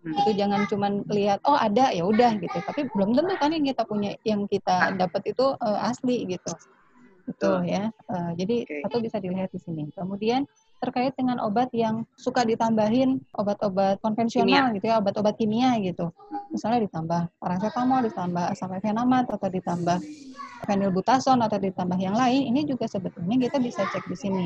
Hmm. 0.00 0.16
Itu 0.16 0.30
jangan 0.32 0.64
cuma 0.64 0.88
lihat 1.12 1.44
oh 1.44 1.56
ada 1.56 1.92
ya 1.92 2.08
udah 2.08 2.40
gitu, 2.40 2.58
tapi 2.64 2.88
belum 2.88 3.12
tentu 3.12 3.34
kan 3.36 3.52
yang 3.52 3.68
kita 3.68 3.82
punya 3.84 4.16
yang 4.24 4.48
kita 4.48 4.96
dapat 4.96 5.22
itu 5.28 5.52
uh, 5.60 5.78
asli 5.84 6.24
gitu. 6.24 6.52
Betul 7.28 7.68
ya. 7.68 7.92
Uh, 8.08 8.32
jadi 8.34 8.64
okay. 8.64 8.80
satu 8.82 8.96
bisa 9.04 9.20
dilihat 9.20 9.52
di 9.52 9.60
sini. 9.60 9.86
Kemudian 9.92 10.48
terkait 10.80 11.12
dengan 11.14 11.36
obat 11.44 11.68
yang 11.76 12.08
suka 12.16 12.42
ditambahin 12.42 13.20
obat-obat 13.36 14.00
konvensional 14.00 14.72
kimia. 14.72 14.76
gitu 14.80 14.86
ya, 14.88 14.96
obat-obat 14.98 15.36
kimia 15.36 15.76
gitu. 15.84 16.08
Misalnya 16.48 16.88
ditambah 16.88 17.28
paracetamol, 17.36 18.08
ditambah 18.08 18.44
asam 18.56 18.72
efenamat 18.72 19.28
atau 19.28 19.48
ditambah 19.52 20.00
fenilbutason 20.64 21.38
atau 21.44 21.60
ditambah 21.60 22.00
yang 22.00 22.16
lain, 22.16 22.48
ini 22.48 22.64
juga 22.64 22.88
sebetulnya 22.88 23.36
kita 23.36 23.60
bisa 23.60 23.84
cek 23.92 24.08
di 24.08 24.16
sini. 24.16 24.44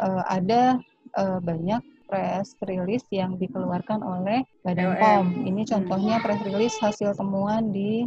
Uh, 0.00 0.24
ada 0.26 0.80
uh, 1.14 1.38
banyak 1.38 1.93
press 2.08 2.54
release 2.64 3.06
yang 3.10 3.36
dikeluarkan 3.40 4.00
oleh 4.04 4.44
Badan 4.62 4.96
POM. 5.00 5.26
Ini 5.44 5.62
contohnya 5.64 6.20
press 6.20 6.40
release 6.44 6.76
hasil 6.80 7.16
temuan 7.16 7.72
di 7.72 8.04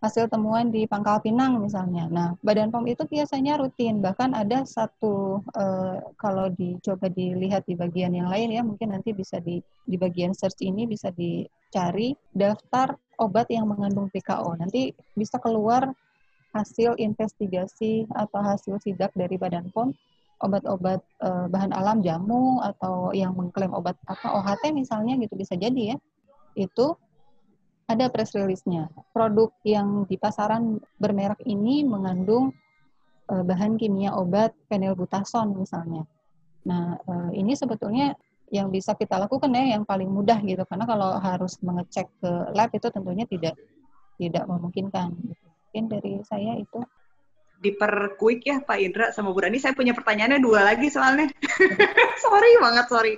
hasil 0.00 0.32
temuan 0.32 0.72
di 0.72 0.88
Pangkal 0.88 1.20
Pinang 1.20 1.60
misalnya. 1.60 2.08
Nah, 2.08 2.28
Badan 2.40 2.72
POM 2.72 2.88
itu 2.88 3.04
biasanya 3.04 3.60
rutin, 3.60 4.00
bahkan 4.00 4.32
ada 4.32 4.64
satu 4.64 5.44
uh, 5.52 6.00
kalau 6.16 6.48
dicoba 6.56 7.12
dilihat 7.12 7.68
di 7.68 7.76
bagian 7.76 8.16
yang 8.16 8.32
lain 8.32 8.48
ya, 8.48 8.64
mungkin 8.64 8.96
nanti 8.96 9.12
bisa 9.12 9.38
di 9.44 9.60
di 9.84 9.96
bagian 10.00 10.32
search 10.32 10.64
ini 10.64 10.88
bisa 10.88 11.12
dicari 11.12 12.16
daftar 12.32 12.96
obat 13.20 13.52
yang 13.52 13.68
mengandung 13.68 14.08
PKO. 14.08 14.56
Nanti 14.56 14.96
bisa 15.12 15.36
keluar 15.36 15.92
hasil 16.56 16.98
investigasi 16.98 18.08
atau 18.10 18.40
hasil 18.42 18.80
sidak 18.82 19.12
dari 19.14 19.36
Badan 19.36 19.68
POM 19.70 19.92
obat-obat 20.40 21.00
uh, 21.20 21.46
bahan 21.52 21.72
alam 21.76 22.00
jamu 22.00 22.64
atau 22.64 23.12
yang 23.12 23.36
mengklaim 23.36 23.72
obat 23.76 23.96
apa 24.08 24.40
OHT 24.40 24.72
misalnya 24.72 25.16
gitu 25.20 25.36
bisa 25.36 25.54
jadi 25.56 25.94
ya. 25.94 25.96
Itu 26.56 26.96
ada 27.90 28.06
press 28.08 28.32
release-nya. 28.32 28.88
Produk 29.10 29.50
yang 29.66 30.06
di 30.06 30.16
pasaran 30.16 30.78
bermerek 30.96 31.42
ini 31.44 31.82
mengandung 31.82 32.54
uh, 33.28 33.42
bahan 33.44 33.76
kimia 33.76 34.14
obat 34.14 34.56
fenilbutason 34.70 35.54
misalnya. 35.58 36.06
Nah, 36.64 36.96
uh, 37.04 37.30
ini 37.34 37.52
sebetulnya 37.58 38.14
yang 38.50 38.70
bisa 38.70 38.98
kita 38.98 39.14
lakukan 39.14 39.54
ya 39.54 39.78
yang 39.78 39.86
paling 39.86 40.10
mudah 40.10 40.42
gitu 40.42 40.66
karena 40.66 40.82
kalau 40.82 41.14
harus 41.22 41.54
mengecek 41.62 42.10
ke 42.18 42.30
lab 42.50 42.74
itu 42.74 42.90
tentunya 42.90 43.22
tidak 43.26 43.54
tidak 44.18 44.44
memungkinkan. 44.50 45.14
Mungkin 45.70 45.84
dari 45.86 46.18
saya 46.26 46.58
itu 46.58 46.82
diperkuik 47.60 48.40
ya 48.48 48.64
Pak 48.64 48.78
Indra 48.80 49.06
sama 49.12 49.30
Bu 49.30 49.44
Rani. 49.44 49.60
Saya 49.60 49.76
punya 49.76 49.92
pertanyaannya 49.92 50.40
dua 50.40 50.64
lagi 50.64 50.88
soalnya. 50.88 51.28
sorry 52.24 52.50
banget, 52.58 52.86
sorry. 52.88 53.14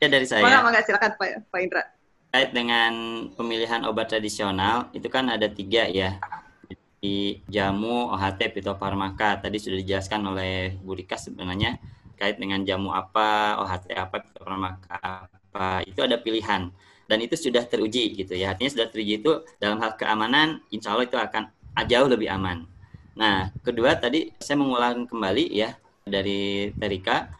ya 0.00 0.08
dari 0.08 0.26
saya. 0.28 0.44
Mangga, 0.44 0.60
mangga 0.64 0.80
silakan 0.84 1.12
Pak, 1.16 1.28
Pak 1.48 1.60
Indra 1.64 1.84
terkait 2.30 2.54
dengan 2.54 2.92
pemilihan 3.34 3.82
obat 3.90 4.06
tradisional 4.06 4.86
itu 4.94 5.10
kan 5.10 5.26
ada 5.26 5.50
tiga 5.50 5.90
ya 5.90 6.14
di 7.02 7.42
jamu, 7.50 8.06
OHT, 8.14 8.54
fitofarmaka. 8.54 9.42
Tadi 9.42 9.58
sudah 9.58 9.82
dijelaskan 9.82 10.30
oleh 10.30 10.78
Bu 10.78 10.94
Rika 10.94 11.18
sebenarnya 11.18 11.82
terkait 12.14 12.38
dengan 12.38 12.62
jamu 12.62 12.94
apa, 12.94 13.58
OHT 13.66 13.90
apa, 13.98 14.22
fitofarmaka 14.22 15.26
apa. 15.26 15.82
Itu 15.82 16.06
ada 16.06 16.22
pilihan 16.22 16.70
dan 17.10 17.18
itu 17.18 17.34
sudah 17.34 17.66
teruji 17.66 18.14
gitu 18.14 18.38
ya. 18.38 18.54
Artinya 18.54 18.78
sudah 18.78 18.86
teruji 18.86 19.18
itu 19.18 19.42
dalam 19.58 19.82
hal 19.82 19.98
keamanan, 19.98 20.62
insya 20.70 20.94
Allah 20.94 21.10
itu 21.10 21.18
akan 21.18 21.50
jauh 21.88 22.08
lebih 22.08 22.30
aman. 22.30 22.66
Nah, 23.16 23.50
kedua 23.60 23.98
tadi 23.98 24.30
saya 24.38 24.56
mengulang 24.60 25.04
kembali 25.10 25.44
ya 25.50 25.76
dari 26.06 26.70
Terika, 26.78 27.30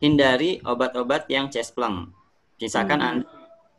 hindari 0.00 0.58
obat-obat 0.64 1.28
yang 1.30 1.52
cespleng. 1.52 2.10
Misalkan 2.56 2.98
hmm. 3.00 3.08
Anda 3.08 3.36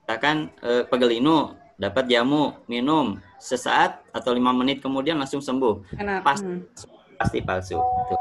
misalkan 0.07 0.55
eh, 0.63 0.87
pegelinu 0.87 1.51
dapat 1.75 2.07
jamu 2.07 2.55
minum 2.71 3.19
sesaat 3.43 4.07
atau 4.15 4.31
lima 4.31 4.55
menit 4.55 4.79
kemudian 4.79 5.19
langsung 5.19 5.43
sembuh 5.43 5.99
Enak. 5.99 6.23
pasti 6.23 6.47
hmm. 6.47 7.19
pasti 7.19 7.37
palsu 7.43 7.75
itu 7.75 8.15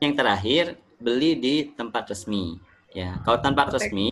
yang 0.00 0.16
terakhir 0.16 0.80
beli 0.96 1.36
di 1.36 1.54
tempat 1.76 2.08
resmi 2.08 2.56
ya 2.96 3.20
kalau 3.28 3.38
tempat 3.44 3.76
resmi 3.76 4.08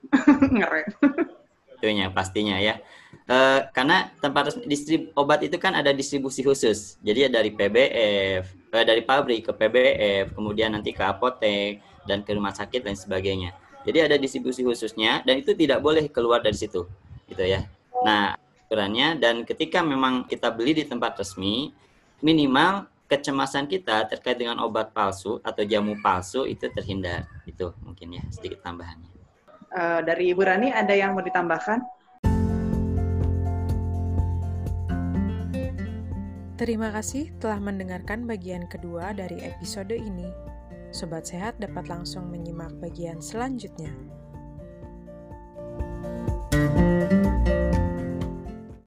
itunya 1.81 2.13
pastinya 2.13 2.61
ya. 2.61 2.81
Uh, 3.25 3.65
karena 3.73 4.13
tempat 4.21 4.53
distrib 4.69 5.09
obat 5.17 5.41
itu 5.41 5.57
kan 5.57 5.73
ada 5.73 5.97
distribusi 5.97 6.45
khusus. 6.45 7.01
Jadi 7.01 7.33
dari 7.33 7.49
PBF, 7.57 8.45
eh, 8.69 8.85
dari 8.85 9.01
pabrik 9.01 9.49
ke 9.49 9.53
PBF, 9.57 10.37
kemudian 10.37 10.77
nanti 10.77 10.93
ke 10.93 11.01
apotek 11.01 11.81
dan 12.05 12.21
ke 12.21 12.37
rumah 12.37 12.53
sakit 12.53 12.85
dan 12.85 12.93
sebagainya. 12.93 13.57
Jadi 13.89 13.99
ada 14.05 14.17
distribusi 14.21 14.61
khususnya 14.61 15.25
dan 15.25 15.41
itu 15.41 15.57
tidak 15.57 15.81
boleh 15.81 16.05
keluar 16.13 16.45
dari 16.45 16.53
situ, 16.53 16.85
gitu 17.25 17.45
ya. 17.45 17.65
Nah, 18.05 18.37
aturannya 18.69 19.17
dan 19.17 19.49
ketika 19.49 19.81
memang 19.81 20.29
kita 20.29 20.53
beli 20.53 20.77
di 20.77 20.85
tempat 20.85 21.17
resmi, 21.17 21.73
minimal 22.21 22.85
kecemasan 23.09 23.69
kita 23.69 24.09
terkait 24.09 24.41
dengan 24.41 24.61
obat 24.65 24.93
palsu 24.93 25.41
atau 25.41 25.65
jamu 25.65 25.97
palsu 26.01 26.45
itu 26.45 26.69
terhindar. 26.73 27.25
Itu 27.49 27.73
mungkin 27.81 28.21
ya 28.21 28.23
sedikit 28.33 28.61
tambahannya. 28.65 29.13
Uh, 29.75 30.01
dari 30.05 30.33
Ibu 30.33 30.43
Rani 30.45 30.69
ada 30.73 30.93
yang 30.93 31.17
mau 31.17 31.25
ditambahkan? 31.25 32.04
Terima 36.55 36.95
kasih 36.95 37.35
telah 37.43 37.59
mendengarkan 37.59 38.31
bagian 38.31 38.71
kedua 38.71 39.11
dari 39.11 39.43
episode 39.43 39.91
ini. 39.91 40.31
Sobat 40.95 41.27
Sehat 41.27 41.59
dapat 41.59 41.91
langsung 41.91 42.31
menyimak 42.31 42.71
bagian 42.79 43.19
selanjutnya. 43.19 43.91